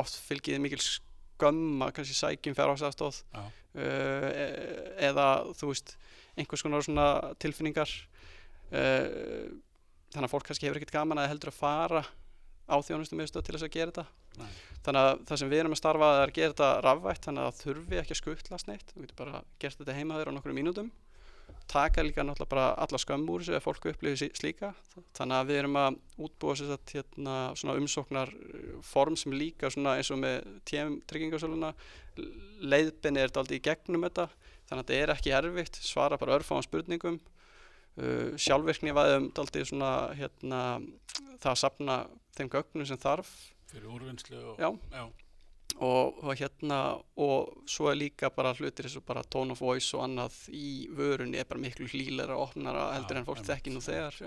[0.00, 3.42] oft fylgir því mikil skömm að kannski sækjum fjárhagsastóð Já.
[3.44, 5.96] uh, e- eða þú veist
[6.36, 7.08] einhvers konar svona
[7.42, 7.92] tilfinningar
[8.72, 9.52] uh,
[10.14, 12.04] þannig að fólk kannski hefur ekkert gaman að heldur að fara
[12.66, 14.06] á þjónustum til þess að gera þetta
[14.36, 14.52] Nei.
[14.86, 17.50] þannig að það sem við erum að starfa er að gera þetta rafvætt þannig að
[17.50, 20.56] það þurfi ekki að skuttlast neitt þú getur bara gert þetta heima þér á nokkru
[20.56, 20.92] mínútum.
[21.66, 24.68] Taka líka náttúrulega bara alla skömm úr þessu ef fólk upplifir slíka.
[25.18, 28.32] Þannig að við erum að útbúa sér þetta hérna, svona umsóknar
[28.86, 31.72] form sem líka svona eins og með TM tryggingarsöluna
[32.62, 34.28] leiðbeni er þetta aldrei í gegnum þetta
[34.68, 35.80] þannig að þetta er ekki erfitt.
[35.82, 37.18] Svara bara örfáðan spurningum.
[37.96, 40.62] Uh, sjálfvirkni væðum aldrei svona hérna,
[41.40, 42.00] það að sapna
[42.36, 43.30] þeim gögnum sem þarf
[43.70, 44.70] fyrir úrvinnslu og, Já.
[44.92, 45.04] já,
[45.76, 46.80] og, og hérna
[47.20, 50.88] og svo er líka bara hlutir eins og bara tone of voice og annað í
[50.96, 54.18] vörunni er bara miklu hlýlega og opnara heldur Já, en fólk þekki nú þegar.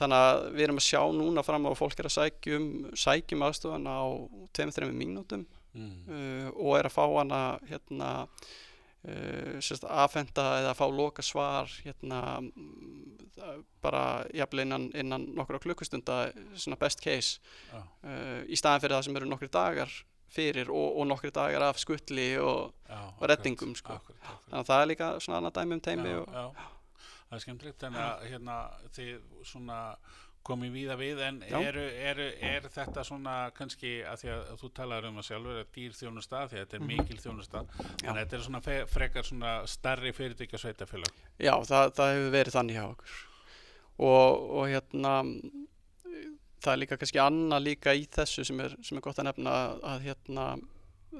[0.00, 3.88] Þannig að við erum að sjá núna fram á fólk er að sækjum sækjum aðstofan
[3.90, 4.00] á
[4.56, 5.42] 2-3 mínútum
[5.76, 8.10] mm, uh, og er að fá hana hérna
[9.08, 13.26] uh, sérst, afhenda eða að fá loka svar hérna mm,
[13.80, 14.04] bara
[14.36, 16.22] jafnvel innan, innan nokkra klukkustunda
[16.80, 17.40] best case.
[17.72, 21.64] Já, uh, í staðan fyrir það sem eru nokkri dagar fyrir og, og nokkri dagar
[21.70, 23.98] af skuttli og já, Og reddingum, sko.
[24.50, 26.66] þannig að það er líka svona annað dæmi um teimi já, og, já,
[27.30, 28.58] það er skemmtilegt en að hérna
[28.94, 29.16] þið
[29.50, 29.80] svona
[30.46, 35.04] komið víða við en eru, eru, er þetta svona kannski að því að þú talar
[35.10, 36.90] um að sjálfur að dýr þjónusta því að þetta er Mhm.
[36.94, 38.62] mikil þjónusta þannig að þetta er svona
[38.94, 43.18] frekar svona starri fyrirtækja sveitafélag já, það, það hefur verið þannig hjá okkur.
[44.00, 45.14] Og, og hérna
[46.60, 49.52] það er líka kannski annað líka í þessu sem er, sem er gott að nefna
[49.60, 50.46] að, að hérna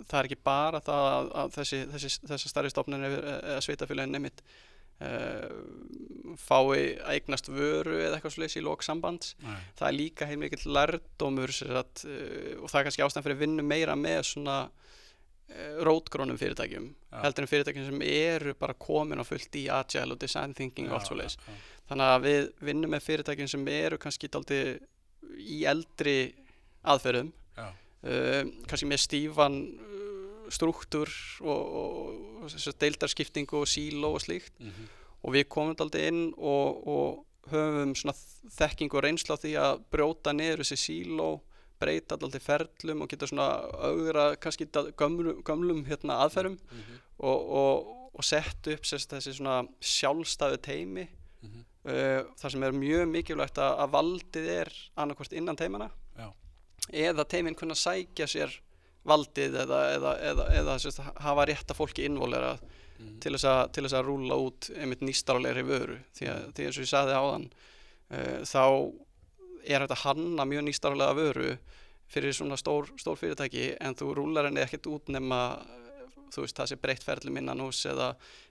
[0.06, 4.42] það er ekki bara það að, að þessi, þessi, þessi starri stofnun eða sveitafélagin nefnitt
[5.00, 9.34] uh, fái að eignast vöru eða eitthvað sliðis í lók sambands.
[9.44, 13.38] Nei, það er líka heilmikill lærdómur sér að, uh, og það er kannski ástæðan fyrir
[13.38, 17.18] að vinna meira með svona uh, rótgrónum fyrirtækjum Já.
[17.24, 21.00] heldur en fyrirtækjum sem eru bara komin á fullt í agile og design thinking og
[21.00, 21.58] allt já, já,
[21.90, 24.62] þannig að við vinnum með fyrirtækjum sem eru kannski daldi
[25.40, 26.18] í eldri
[26.90, 27.32] aðferðum.
[28.00, 29.56] Kannski með stífan
[30.52, 31.10] struktúr
[31.40, 34.54] og, og, og deildarskiptingu og síló og slíkt.
[34.60, 34.88] Mhm,
[35.20, 37.92] og við komum daldi inn og, og höfum
[38.56, 41.30] þekking og reynslu á því að brjóta niður þessi síló
[41.80, 43.48] breyta daldi ferlum og geta svona
[43.80, 49.62] augra kannski gömlum, gömlum hérna, aðferðum mhm, og, og, og sett upp sérst, þessi svona
[49.80, 55.60] sjálfstæðu teimi mhm, uh, þar sem er mjög mikilvægt að, að valdið er annarkvort innan
[55.60, 56.28] teimana Já.
[57.08, 58.60] eða teimin kunna sækja sér
[59.08, 62.54] valdið eða, eða, eða, eða sérst, hafa rétta fólki innvolera
[62.98, 66.66] mhm, til þess að, til þess að rúla út einmitt nýstarlegri vöru því að, því
[66.66, 67.46] eins og ég sagði áðan
[68.10, 68.64] uh, þá
[69.70, 71.50] er þetta hanna mjög nýstarlega vöru
[72.10, 76.56] fyrir svona stór, stór fyrirtæki en þú rúlar henni ekkert út nema eh, þú veist
[76.58, 78.08] það sé breytt ferli minnan hús eða,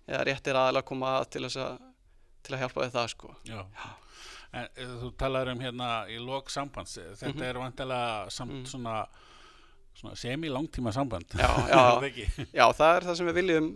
[0.07, 1.81] eða réttir aðeins að koma að til þess að
[2.47, 3.59] til að hjálpa þið það sko já.
[4.55, 7.43] En uh, þú talar um hérna í lok sambands, þetta Mhm.
[7.49, 8.65] er vantilega samt Mhm.
[8.71, 9.28] svona, svona
[10.19, 11.35] semi-langtíma samband.
[11.35, 11.81] Já, já,
[12.53, 13.67] já, það er það sem við viljum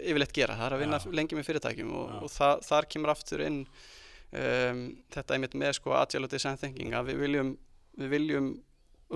[0.00, 1.06] yfirleitt gera, það er að vinna Já.
[1.20, 4.82] lengi með fyrirtækjum og, og það, þar kemur aftur inn um,
[5.14, 7.54] þetta einmitt með sko agile og design thinking að við viljum,
[8.00, 8.52] við viljum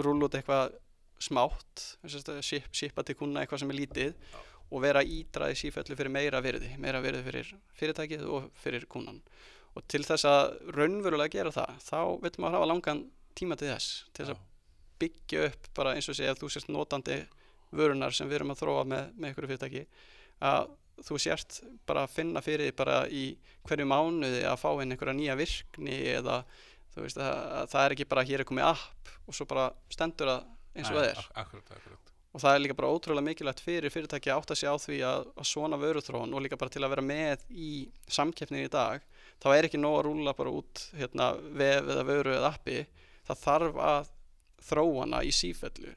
[0.05, 0.75] rúla út eitthvað
[1.23, 4.33] smátt að shipa til kuna eitthvað sem er lítið
[4.75, 9.21] og vera ídraði sífellu fyrir meira virði, meira virði fyrir fyrirtækið og fyrir kunan
[9.75, 13.05] og til þess að raunverulega gera það þá viljum maður hafa langan
[13.39, 14.43] tíma til þess til þess að
[15.03, 17.19] byggja upp bara eins og segja að þú sért notandi
[17.75, 19.85] vörunar sem við erum að þróa með, með ykkur fyrirtæki
[20.45, 20.69] að
[21.09, 21.57] þú sért
[21.89, 23.25] bara að finna fyrir bara í
[23.67, 26.37] hverju mánuði að fá inn einhverja nýja virkni eða
[26.95, 29.65] þú veist að, að það er ekki bara hér er komið app og svo bara
[29.91, 31.19] stendur það eins og það er.
[31.25, 32.01] Ak- Akkurat, akkurat.
[32.35, 35.27] Og það er líka bara ótrúlega mikilvægt fyrir fyrirtæki að átta sig á því að,
[35.39, 37.69] að svona vöruþróun og líka bara til að vera með í
[38.11, 39.03] samkeppnin í dag
[39.43, 42.81] þá er ekki nóg að rúla bara út hérna, vef eða vöru eða appi.
[43.29, 44.11] Það þarf að
[44.69, 45.93] þróana í sífellu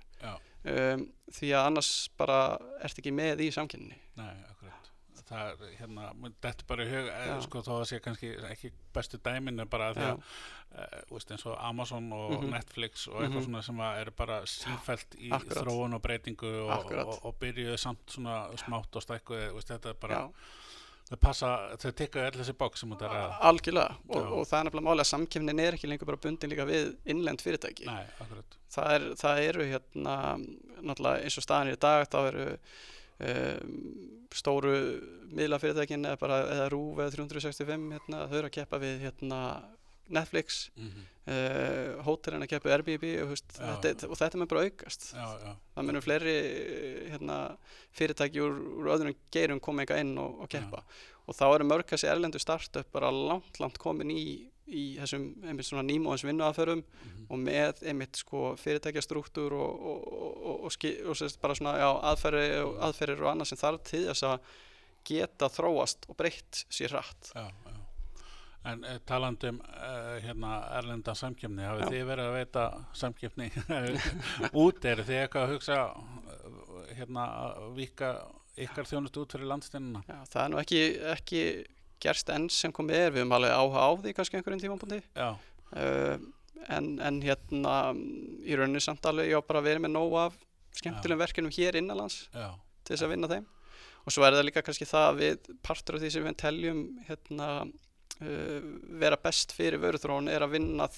[0.68, 4.74] um, því að annars bara ert ekki með í samkeppninni Nei, akkurat.
[5.28, 6.06] Það er hérna,
[6.42, 9.90] þetta er bara í hug, eh, sko, að sé kannski ekki bestu dæmin er bara
[9.94, 10.12] því Já.
[10.14, 10.22] að,
[10.80, 11.02] uh,
[11.36, 12.50] eins og Amazon og Mhm.
[12.54, 13.46] Netflix og eitthvað Mhm.
[13.50, 15.64] svona sem að eru bara sífælt í Akkurat.
[15.66, 19.04] þróun og breytingu og, og, og byrjuðu samt svona smátt og
[19.56, 20.32] veist, þetta er bara, Já.
[21.08, 24.60] Þau passa, þau tekka öll þessi bók sem þetta er að, algjörlega og, og það
[24.60, 27.88] er nefnilega máli að samkeppnin er ekki lengur bara bundin líka við innlend fyrirtæki.
[27.88, 28.04] Nei,
[28.74, 33.80] það, er, það eru hérna náttúrulega eins og staðan í dag þá eru um,
[34.36, 34.76] stóru
[35.38, 39.42] miðlafyrirtækin eða bara eða RÚV eða 365 hérna, þau eru að keppa við hérna,
[40.10, 44.50] Netflix mm uh, hótelin að keppa við Airbnb og, veist, Já, þetta, og þetta mun
[44.52, 45.08] bara aukast.
[45.14, 47.38] Já, já, það munum fleiri eh, hérna,
[47.98, 50.84] fyrirtæki úr, úr öðrum geirum koma eitthvað inn og, og keppa.
[51.28, 54.24] Og þá eru mörg þessi erlendu startup bara langt, langt komin í,
[54.68, 60.30] í þessum einmitt svona nýmóðins vinnuaðferðum mhm, og með einmitt sko fyrirtækjastruktúr og, og, og,
[60.38, 64.06] og, og, ski- og sérst bara svona já, og, aðferðir og annað sem þarf til
[64.08, 64.56] þess að
[65.08, 67.32] geta þróast og breytt sér hratt.
[67.36, 67.67] Já, já.
[68.68, 71.90] En uh, talandum uh, hérna erlenda samkjöfni, hafið Já.
[71.94, 72.66] þið verið að veita
[73.02, 73.48] samkjöfni
[74.66, 78.12] út, eru þið eitthvað að hugsa uh, hérna að vika
[78.58, 80.02] ykkar þjónust út fyrir landsteinina?
[80.08, 80.82] já, það er nú ekki,
[81.14, 81.44] ekki
[82.04, 85.00] gerst enn sem komið er, við höfum alveg áhuga á því kannski einhverjum tímapunkti.
[85.18, 85.30] Já,
[85.78, 86.18] uh,
[86.74, 87.76] en, en hérna
[88.44, 90.40] í rauninni samt alveg ég á bara verið með nóg af
[90.78, 92.52] skemmtilegum verkefnum hér innanlands já,
[92.84, 93.48] til þess að vinna þeim.
[94.08, 96.82] Og svo er það líka kannski það að við partur af því sem við teljum
[97.10, 97.48] hérna,
[98.22, 100.90] uh, vera best fyrir vöruþróun er að vinna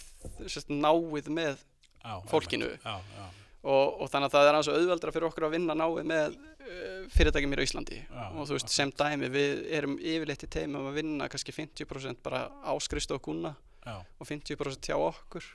[0.45, 2.13] sérst, náið með já.
[2.32, 2.69] Fólkinu.
[2.84, 3.25] Já, já,
[3.63, 7.08] og, og þannig að það er aðeins auðveldra fyrir okkur að vinna náið með uh,
[7.15, 8.01] fyrirtækjum á Íslandi.
[8.34, 12.45] Og þú veist sem dæmi við erum yfirleitt í teimum að vinna kannski 50% bara
[12.73, 15.45] áskrist og kunna já, og 50% hjá okkur.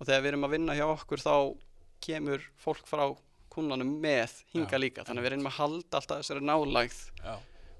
[0.00, 1.34] Og þegar við erum að vinna hjá okkur þá
[2.04, 3.04] kemur fólk frá
[3.50, 5.04] kunnanum með hinga líka.
[5.06, 7.00] Þannig að við reynum að halda alltaf þessari nálægð.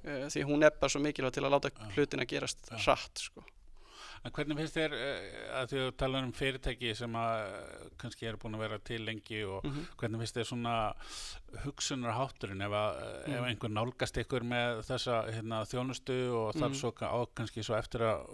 [0.05, 1.89] Uh, því hún er bara svo mikilvæg til að láta Já.
[1.97, 2.77] hlutina gerast Já.
[2.87, 3.45] hratt sko.
[4.23, 8.37] En hvernig finnst þér uh, að þú talar um fyrirtæki sem að uh, kannski eru
[8.43, 10.75] búin að vera til lengi og mm hvernig finnst þér svona
[11.65, 13.47] hugsunarhátturinn ef, að, ef Mm.
[13.51, 16.81] einhver nálgast ykkur með þessa hérna, þjónustu og þarf Mm.
[16.81, 18.27] svo ka- á kannski svo eftir að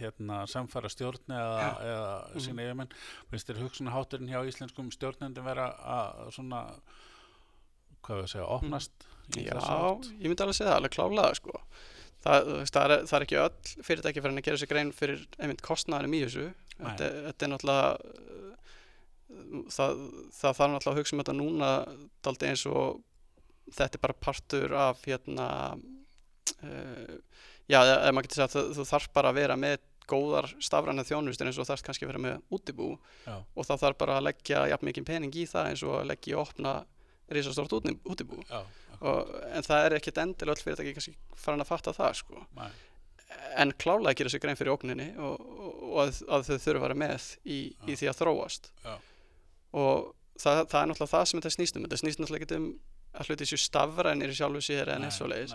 [0.00, 1.70] hérna, samfara stjórn eða, Já.
[1.84, 2.40] eða Mhm.
[2.40, 2.92] sína yfirmenn
[3.30, 6.80] finnst þér hugsunarhátturinn hjá íslenskum stjórnendum vera að svona
[8.02, 8.92] hvað við að segja, opnast
[9.32, 9.56] Já,
[10.20, 11.60] ég myndi alveg segja það alveg klálega sko.
[12.24, 15.64] það, það, er, það er ekki öll fyrirtæki fyrir að gera sér grein fyrir einmitt
[15.64, 16.46] kostnaðarum í þessu
[16.78, 18.52] þetta, þetta er náttúrulega uh,
[19.74, 20.04] það,
[20.38, 21.72] það þarf náttúrulega að hugsa um þetta núna
[22.24, 23.02] daldi eins og
[23.72, 27.16] þetta er bara partur af hérna uh,
[27.70, 31.58] já, ef maður getur sagt þú, þarf bara að vera með góðar stafræna þjónustur eins
[31.60, 32.90] og þarf kannski að vera með útibú
[33.24, 33.38] Já.
[33.40, 36.34] og það þarf bara að leggja jafn mikið pening í það eins og að leggja
[36.34, 36.74] í opna
[37.32, 37.72] risastórt
[38.04, 38.40] útibú
[39.00, 42.42] og, en það er ekkit endilega öll fyrirtæki kannski farin að fatta það sko.
[43.58, 46.84] En klálega að gera sér grein fyrir ógninni og, og, að, að þau þurfa að
[46.86, 47.58] vera með í,
[47.88, 48.94] í því að þróast Já.
[49.74, 52.68] og það, það er náttúrulega það sem þetta snýst um þetta snýst náttúrulega ekki um
[53.14, 55.54] að hluti sér stafrænir í sjálfu sér en eins og leiðis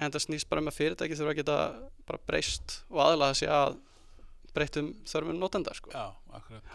[0.00, 1.56] en það snýst bara um að fyrirtæki þurfa að geta
[2.08, 3.76] bara breyst og aðlaða sig að
[4.56, 5.92] breytum þörfum notenda sko.
[5.94, 6.70] Já, akkurat.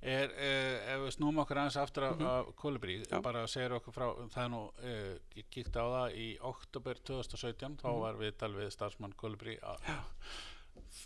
[0.00, 2.26] Er, uh, ef við snúum okkur aðeins aftur af, Mhm.
[2.26, 6.94] af Kolibrí, bara segir okkur frá, það nú, uh, ég kíkti á það í oktober
[7.04, 8.00] 2017, þá Mhm.
[8.00, 9.76] var við tal við starfsmann Kolibrí að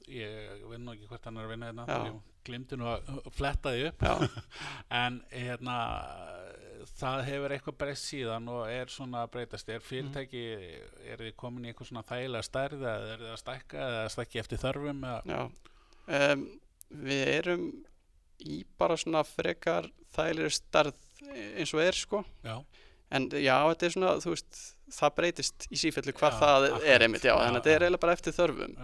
[0.08, 3.72] ég vinn nú ekki hvort hann er að vinna hérna, ég glimti nú að fletta
[3.74, 4.02] því upp,
[5.02, 5.76] en hérna,
[7.00, 10.44] það hefur eitthvað breyst síðan og er svona að breytast, er fyrirtæki,
[11.10, 14.42] er þið komin í eitthvað svona þægilega stærð eða er þið að stækka eða stækki
[14.44, 15.04] eftir þörfum.
[16.06, 16.46] Um,
[16.94, 17.66] við erum
[18.42, 20.94] í bara svona frekar þægilegri starð
[21.58, 22.22] eins og er sko.
[22.44, 22.56] Já,
[23.14, 24.60] en já, þetta er svona, þú veist
[24.94, 26.88] það breytist í sífellu hvað Já, það akkurat.
[26.94, 28.74] er einmitt, já, þannig að þetta er eiginlega bara eftir þörfum.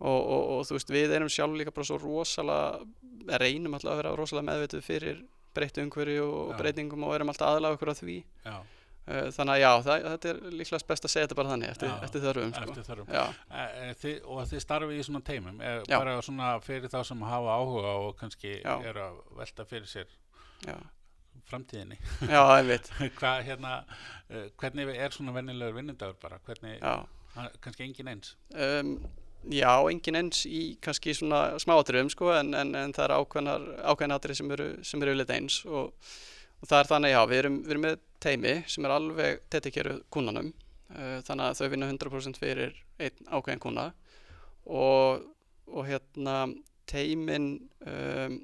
[0.00, 3.98] Og, og, og þú veist, við erum sjálf líka bara svo rosalega reynum alltaf að
[4.00, 5.18] vera rosalega meðvituð fyrir
[5.56, 8.16] breyttu umhverju og breytingum og erum alltaf aðlaga okkur að því.
[8.46, 8.54] Já,
[9.08, 11.94] þannig að já, það, þetta er líklegast best að segja þetta bara þannig eftir, Já,
[12.06, 12.64] eftir þörfum sko.
[12.68, 13.12] eftir þörfum.
[13.50, 15.96] E, þið, og þið starfið í svona teimum e, Já.
[15.96, 18.74] bara svona fyrir þá sem hafa áhuga og kannski Já.
[18.92, 20.12] eru að velta fyrir sér
[20.66, 20.76] já,
[21.50, 23.72] framtíðinni já, einmitt Hvað, hérna,
[24.60, 26.78] hvernig er svona vennilegur vinnindagur bara hvernig,
[27.64, 28.92] kannski engin eins um,
[29.50, 34.20] já, engin eins í kannski svona smáatriðum sko, en, en, en það er ákveðnar ákveðnar
[34.20, 36.12] atrið sem eru, sem eru yfirleitt eins og,
[36.60, 40.02] og það er þannig, já, við erum, við erum með teimi sem er alveg dedikeruð
[40.12, 43.90] kúnanum uh, þannig að þau vinna 100% fyrir einn ákveðin kúna.
[44.70, 45.24] Og,
[45.70, 46.36] og hérna
[46.90, 47.52] teimin
[47.86, 48.40] um,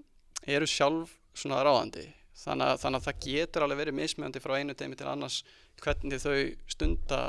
[0.47, 2.07] eru sjálf svona ráðandi.
[2.37, 5.43] Þannig að, þannig að það getur alveg verið mismjöndi frá einu teimi til annars
[5.83, 6.39] hvernig þau
[6.73, 7.21] stunda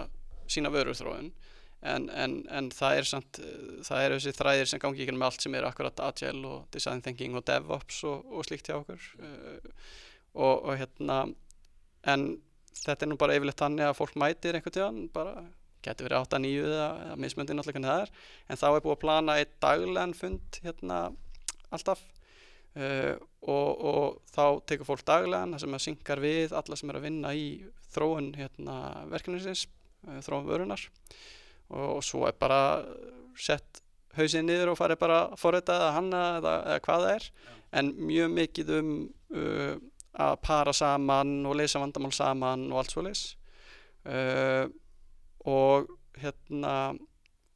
[0.47, 1.31] sína vöruþróun.
[1.88, 3.39] En, en, en það er samt
[3.86, 7.03] það eru þessi þræðir sem gangi ekki með allt sem er akkurat agile og design
[7.05, 9.03] thinking og devops og, og slíkt hjá okkur.
[9.21, 9.83] Uh,
[10.38, 11.19] og, og hérna
[12.08, 12.28] en
[12.78, 15.46] þetta er nú bara yfirleitt þannig að fólk mætir einhvern tíðan bara
[15.86, 18.12] getur verið 8-9 eða, eða mismöndin náttúrulega hvernig það er.
[18.48, 21.00] En þá er búið að plana eitt daglegan fund hérna
[21.74, 22.04] alltaf
[22.78, 27.00] uh, og, og þá tekur fólk daglegan það sem að syngar við alla sem er
[27.00, 27.48] að vinna í
[27.93, 28.78] þróun hérna
[29.12, 29.65] verkefnisins
[30.08, 30.88] uh, þróun vörunar
[31.70, 32.62] og, og svo er bara
[33.38, 33.84] sett
[34.17, 37.30] hausinn niður og farið bara að forrita eða hanna eða, eða hvað það er.
[37.78, 38.91] En mjög mikið um
[39.36, 39.76] uh,
[40.17, 43.23] að para saman og leysa vandamál saman og allt svo leys
[44.10, 44.65] uh,
[45.45, 46.73] og hérna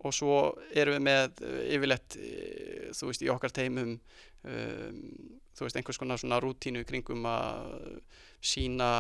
[0.02, 0.38] og svo
[0.74, 5.02] erum við með uh, yfirleitt uh, þú veist í okkar teimum um,
[5.58, 7.98] þú veist einhvers konar svona rútínu kringum að
[8.42, 8.92] sína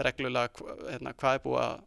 [0.00, 1.80] reglulega hérna, hvað er búið að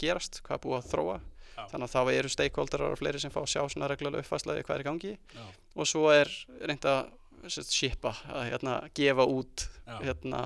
[0.00, 1.16] gerast, hvað er búið að þróa
[1.50, 1.62] Já.
[1.72, 4.76] þannig að þá eru stakeholderar og fleiri sem fá að sjá svona reglulega uppfæslaði hvað
[4.76, 5.48] er í gangi Já.
[5.76, 6.30] og svo er
[6.62, 10.42] reynd að sem sagt, shipa, að hérna, gefa út hérna,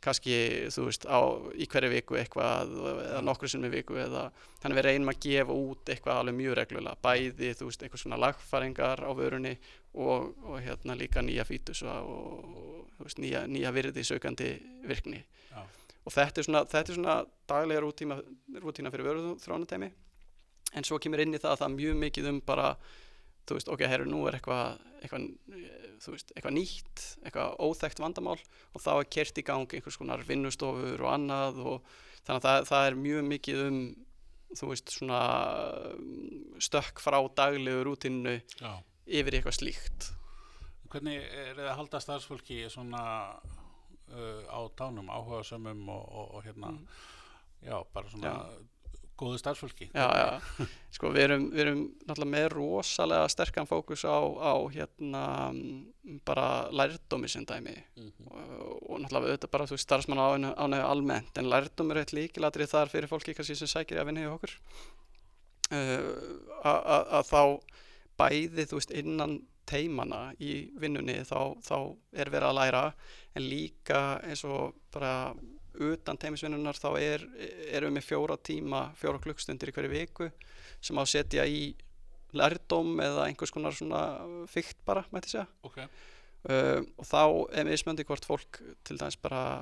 [0.00, 0.34] kannski
[0.72, 1.20] þú veist, á,
[1.60, 4.30] í hverju viku eitthvað eða nokkru sinni í viku eða
[4.62, 8.20] þannig við reynum að gefa út eitthvað alveg mjög reglulega, bæði þú veist, eitthvað svona
[8.24, 9.52] lagfæringar á vörunni
[9.92, 14.54] og, og hérna líka nýja fítus og, og þú veist, nýja, nýja virði saukandi
[14.88, 15.24] virkni.
[15.50, 15.60] Já.
[16.06, 17.18] og þetta er svona, þetta er svona
[17.50, 18.20] daglega rútíma,
[18.62, 19.90] rútína fyrir vöruþróunatæmi
[20.78, 22.74] en svo kemur inn í það að það er mjög mikið um bara
[23.48, 28.38] þú veist, ok, herru, nú er eitthvað eh, þú veist, eitthvað nýtt eitthvað óþekkt vandamál
[28.38, 31.90] og þá er kert í gang einhvers konar vinnustofur og annað og
[32.24, 33.82] þannig að það, það er mjög mikið um
[34.56, 35.20] þú veist, svona
[35.94, 38.72] um, stökk frá daglegu rútinu Já.
[39.06, 40.10] yfir eitthvað slíkt.
[40.90, 43.02] Hvernig er það að halda starfsfólki svona
[44.10, 46.72] uh, á tánum, áhuga sömum og, og, og hérna,
[47.62, 48.34] já, bara svona
[49.20, 49.90] góðu starfsfólki?
[49.94, 55.24] já, já, sko við erum, við erum náttúrulega með rosalega sterkan fókus á, á hérna
[55.52, 58.30] mm, bara lærdómi sem dæmi Mhm.
[58.30, 60.22] og, og náttúrulega auðvitað bara þú starfsmann
[60.56, 64.24] ánægju almennt en lærdómur er eitt líkilatrið þar fyrir fólki kannski sem sækir að vinna
[64.26, 64.56] hjá okkur
[65.70, 67.42] að að þá
[68.20, 69.36] bæði þú veist innan
[69.70, 71.76] teimana í vinnunni þá, þá
[72.18, 72.82] er verið að læra
[73.38, 75.12] en líka eins og bara
[75.78, 77.26] utan teimisvinnunar þá er,
[77.70, 80.30] erum við með fjóra tíma, fjóra klukkstundir í hverju viku
[80.80, 81.74] sem á að setja í
[82.36, 84.02] lærdóm eða einhvers konar svona
[84.50, 85.46] fykt bara, mætti segja.
[85.66, 85.82] Ok,
[86.40, 89.60] Uh, og þá er mismöndi hvort fólk til dæmis bara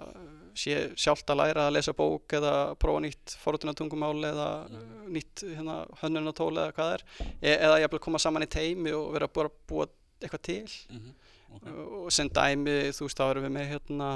[0.55, 5.81] sé sjálft að læra að lesa bók eða prófa nýtt forutuna eða uh, nýtt hérna,
[5.99, 7.05] hönnunatól eða hvað er
[7.43, 9.89] e eða jafnvel koma saman í teimi og vera bara að búa
[10.23, 10.71] eitthvað til.
[10.95, 11.17] Mhm,
[11.57, 14.13] ok, uh, og sem dæmi þú veist þá erum við með hérna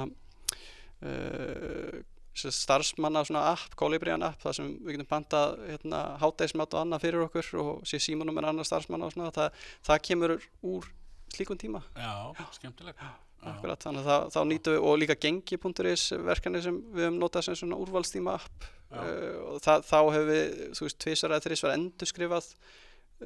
[2.33, 7.25] starfsmanna svona app, Kólibriðan app þar sem við getum pantað hérna, hátægismat og annað fyrir
[7.27, 10.35] okkur og sé símanum er annar starfsmanna og svona það, það kemur
[10.73, 10.89] úr
[11.33, 12.13] slíkum tíma já.
[12.39, 13.11] Já.
[13.43, 17.57] Akkurat, þannig að þá, nýtum við og líka gengi.is verkefni sem við höfum notað sem
[17.59, 22.47] svona úrvalstíma app uh, og það, þá hefur við, þú veist, tvisar eða þrísvar endurskrifað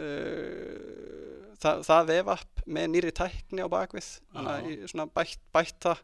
[0.01, 0.79] uh,
[1.61, 6.03] það, það vef app með nýri tækni á bakvið þannig að bætt, bætt það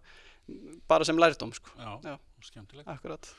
[0.89, 2.17] bara sem lærdóm, sko, Já, Já.
[2.49, 2.89] skemmtilegt.
[2.89, 3.34] akkurat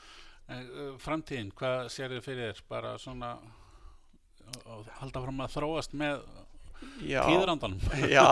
[0.45, 2.59] Uh, framtíðin, hvað sér þið fyrir þér?
[2.69, 3.31] Bara svona
[4.69, 6.19] og halda fram að þróast með
[7.01, 7.79] tíðrandanum?
[8.13, 8.25] já,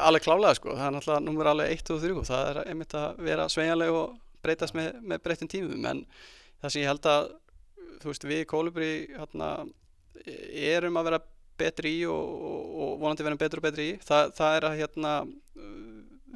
[0.00, 3.20] alveg klálega sko, það er náttúrulega numur alveg 1 og 3, það er einmitt að
[3.26, 6.02] vera sveigjanleg og breytast með, með breyttum tímum en
[6.62, 7.28] það sem ég held að
[7.98, 9.50] þú veist, við Kólubri hérna,
[10.72, 11.22] erum að vera
[11.58, 14.80] betri í og, og, og vonandi verðum betur og betri í það, það er að
[14.80, 15.14] hérna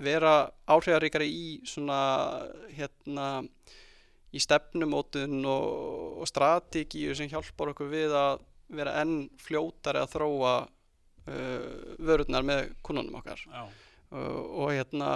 [0.01, 1.99] vera áhrifaríkari í svona
[2.73, 3.27] hérna
[4.33, 8.41] í stefnumótun og, og strategíu sem hjálpar okkur við að
[8.73, 13.43] vera enn fljótari að þróa uh, vörurnar með kunnunum okkar.
[14.13, 15.11] Uh, og hérna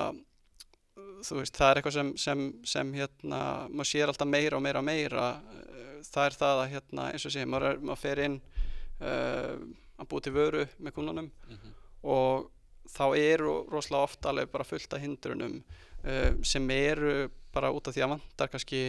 [1.25, 4.83] þú veist, það er eitthvað sem, sem, sem hérna, maður sér alltaf meira og meira
[4.83, 5.31] og meira.
[5.49, 8.37] Uh, það er það að hérna, eins og sé, maður, er, maður fer inn
[9.01, 9.57] uh,
[9.97, 11.75] að búa til vöru með kunnunum mhm,
[12.13, 12.51] og
[12.93, 15.59] þá eru rosalega oft alveg bara fullt af hindrunum
[16.05, 18.81] uh, sem eru bara út af því að vantar kannski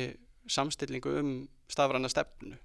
[0.48, 1.32] samstillingu um
[1.72, 2.56] stafræna stefnu.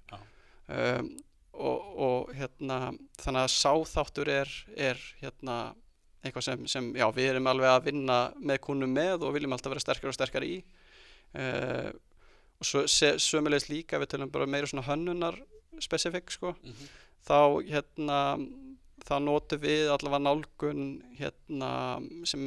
[0.67, 1.09] Um,
[1.53, 2.77] og, og hérna
[3.21, 5.57] þannig að sáþáttur er, er hérna
[6.23, 9.73] eitthvað sem, sem já, við erum alveg að vinna með kunnum með og viljum alltaf
[9.73, 10.55] vera sterkar og sterkar í.
[11.35, 11.91] Uh,
[12.61, 15.35] og svo, sömulegis líka við tölum bara meira svona hönnunar
[15.83, 16.89] specific sko Mhm.
[17.27, 18.19] þá hérna
[19.03, 20.87] þá notum við allavega nálgun
[21.17, 21.71] hérna
[22.27, 22.45] sem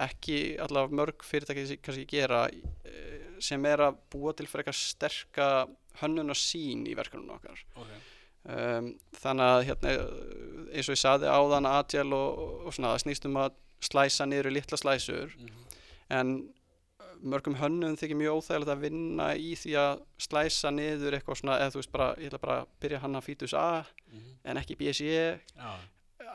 [0.00, 5.48] ekki allavega mörg fyrirtæki kannski gera eh, sem er að búa til frekar sterka
[6.00, 7.64] hönnun og sín í verkefnum okkar.
[7.80, 7.90] Ok,
[8.52, 9.94] um, þannig að hérna
[10.70, 13.58] eins og ég saði áðan agile og, og svona það snýst um að
[13.90, 15.36] slæsa niður í litla slæsur.
[15.38, 15.66] Mhm.
[16.10, 16.30] en
[17.22, 21.72] mörgum hönnum þykir mjög óþægilegt að vinna í því að slæsa niður eitthvað svona eða
[21.74, 24.32] þú veist bara, ég ætla bara að byrja hann að fítus A Mhm.
[24.44, 25.40] en ekki BSE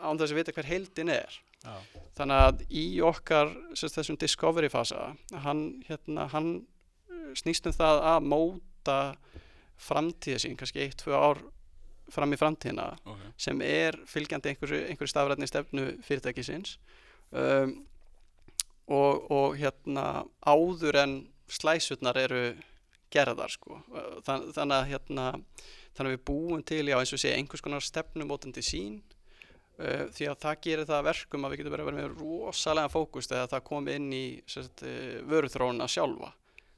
[0.02, 1.40] án þess að vita hver heildin er.
[1.66, 1.74] Já,
[2.16, 6.66] þannig að í okkar sagt, þessum discovery fasa hann, hérna, hann
[7.10, 9.16] uh, snýst um það að móta
[9.78, 11.42] framtíða sín, kannski eitt, tvö ár
[12.14, 16.78] fram í framtíðina ok, sem er fylgjandi einhverju, einhverju stafrætni stefnu fyrirtækisins.
[17.34, 17.86] Um,
[18.92, 21.16] og, og hérna áður en
[21.52, 22.46] slæsutnar eru
[23.14, 23.80] gerðar sko.
[24.26, 25.26] Þann, þannig að hérna
[25.96, 28.98] þannig að við búum til, já eins og sé einhvers konar stefnumótandi sín
[29.80, 32.18] uh, því að það gerir það að verkum að við getum verið að vera með
[32.20, 34.68] rosalega fókust eða það komi inn í uh,
[35.32, 36.34] vöruþróuna sjálfa.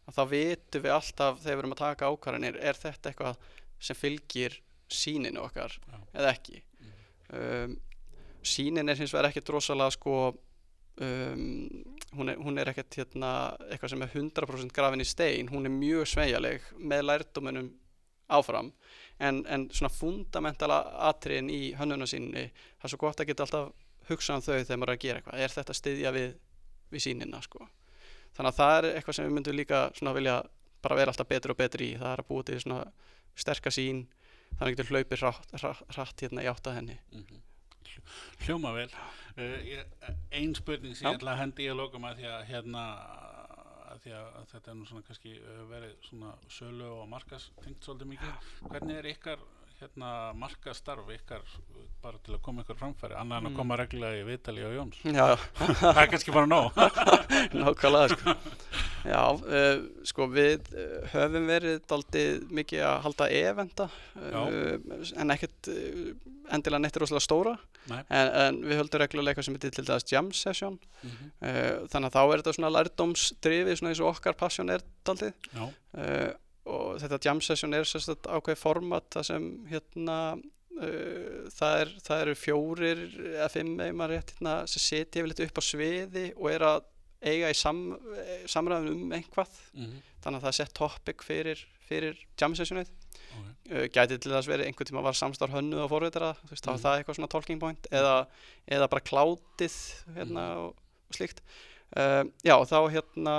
[0.08, 3.42] Að þá vitum við alltaf þegar við erum að taka ákvarðanir er þetta eitthvað
[3.84, 5.98] sem fylgir síninu okkar Já.
[6.14, 6.62] eða ekki?
[7.28, 7.74] Um,
[8.48, 10.14] sínin er hins vegar ekkert rosalega sko
[11.04, 11.58] um,
[12.16, 13.32] hún, er, hún er ekkert hérna,
[13.72, 15.50] eitthvað sem er 100% grafin í stein.
[15.52, 17.72] Hún er mjög sveigjaleg með lærdóminum
[18.30, 18.72] áfram.
[19.20, 23.72] En, en svona fundamentala atriðin í hönnuna sínni það er svo gott að geta alltaf
[24.10, 25.40] hugsað um þau þegar maður er að gera eitthvað.
[25.44, 26.30] Er þetta að styðja við,
[26.94, 27.68] við sínina sko.
[28.38, 30.36] þannig að það er eitthvað sem við myndum líka svona vilja
[30.86, 31.98] bara vera alltaf betur og betri í.
[31.98, 32.84] Það er að búa til svona
[33.38, 34.04] sterka sín
[34.58, 37.00] þannig að getur hlaupið hratt, hratt, hratt hérna í átt að henni.
[37.12, 37.42] Mhm.
[37.42, 37.57] Hljó-
[38.46, 38.90] Hljóma vel.
[39.38, 39.84] Uh,
[40.34, 42.86] Einn spurning sem ég ætla að hendi að loka með því að hérna
[43.92, 47.86] að því að þetta er nú svona kannski uh, verið svona sölu og markas tengt
[47.86, 48.50] svolítið mikið.
[48.72, 49.46] Hvernig er ykkar
[49.78, 53.58] hérna markastarf ykkar uh, bara til að koma ykkur framfæri annað en að Mm.
[53.62, 55.02] koma reglulega í Vitali og Jóns?
[55.06, 55.28] Já,
[55.82, 56.82] Það er kannski bara nóg.
[57.62, 58.36] nákvæmlega sko.
[59.08, 64.74] Já, uh, sko við uh, höfum verið daldið mikið að halda eventa uh,
[65.22, 66.10] en ekkert uh,
[66.56, 67.56] endilega neitt rosalega stóra.
[67.88, 68.02] Nei.
[68.12, 70.76] en, en við höldum reglulega eitthvað sem heitir til dæs jam session.
[71.06, 71.30] Mhm.
[71.40, 75.34] uh, þannig að þá er þetta svona lærdómsdrifið svona eins og okkar passion er daldið
[76.68, 80.18] og þetta jam session er sérstætt ákveð format það sem hérna
[80.76, 83.04] það, er, það eru fjórir
[83.38, 86.82] eða fimm eða maður rétt hérna sem setja yfirleitt upp á sviði og er að
[87.28, 87.82] eiga í sam,
[88.50, 92.90] samræðum um einhvað mhm, þannig að það er sett topic fyrir, fyrir jam sessionið.
[93.38, 95.92] Ok, uh, gæti til þess verið einhvern tíma var samstarf hönnuð og
[96.50, 98.16] veist, þá er það eitthvað svona talking point eða,
[98.68, 99.78] eða bara klátið
[100.16, 100.58] hérna, Mhm.
[100.58, 100.76] og,
[101.10, 101.42] og slíkt.
[101.96, 103.36] Uh, já, þá hérna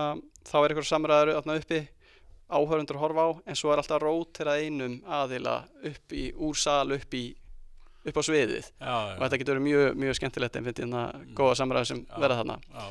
[0.49, 1.81] þá er eitthvað samræður þarna uppi
[2.49, 6.89] áhörundur að horfa á, en svo er alltaf róterað einum aðila upp í úr sal
[6.97, 7.27] upp í
[8.09, 8.71] upp á sviðið.
[8.81, 11.35] Já, og já, þetta getur verið mjög, mjög skemmtilegt en finnst hérna Mm.
[11.37, 12.57] góða samræður sem verða þarna.
[12.73, 12.87] Já,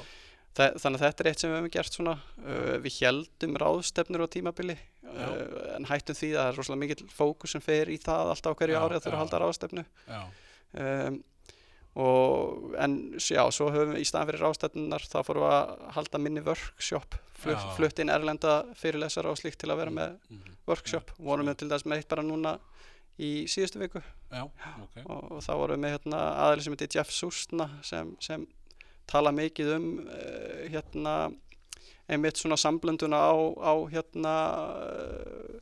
[0.58, 4.34] þannig að þetta er eitt sem við hefum gert svona uh, við heldum ráðstefnur á
[4.34, 5.24] tímabili Já.
[5.24, 8.60] uh, en hættum því að það er rosalega mikill fókus sem fer í það alltaf
[8.60, 9.86] hverju Já, ári að þurfa að halda ráðstefnu.
[10.78, 11.20] Um,
[11.98, 16.20] og en já, svo höfum við í staðan fyrir ráðstefnunar þá fórum við að halda
[16.22, 21.14] minni workshop flutt, flutt inn erlenda fyrirlesara og slíkt til að vera með mhm, workshop.
[21.18, 22.58] Vorum við til dæs með eitt bara núna
[23.18, 24.04] í síðustu viku.
[24.30, 28.14] Já, ok, og, og þá vorum við með hérna, aðeins sem heitir Jeff Sústna sem,
[28.22, 28.46] sem
[29.08, 31.16] tala mikið um uh, hérna
[32.08, 34.36] einmitt svona samblönduna á, á hérna
[34.84, 35.58] uh,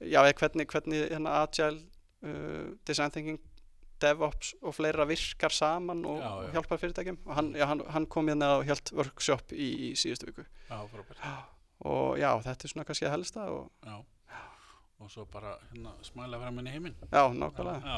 [0.00, 1.82] já, eða hvernig, hvernig hérna agile
[2.24, 3.40] uh, design thinking
[4.02, 6.50] DevOps og fleira virkar saman og Já, já.
[6.56, 10.28] hjálpar fyrirtækjum og hann, já, hann, hann kom hérna og hjælt workshop í, í síðustu
[10.32, 10.44] viku
[11.84, 13.96] og já, þetta er svona kannski að helsta og já.
[15.02, 16.94] Og svo bara hérna smæla fram í heiminn.
[17.10, 17.96] já, nákvæmlega.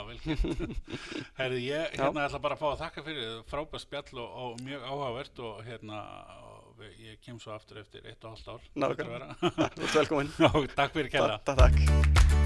[1.39, 4.89] Herði, ég hérna ætla bara að fá að þakka fyrir frábært spjall og, og mjög
[4.89, 6.01] áhugavert og hérna
[6.47, 8.67] og ég kem svo aftur eftir eitt og halvt ár.
[8.75, 9.71] Nákvæmlega.
[9.95, 10.35] velkomin
[10.81, 11.41] takk fyrir kella.
[11.45, 12.46] Takk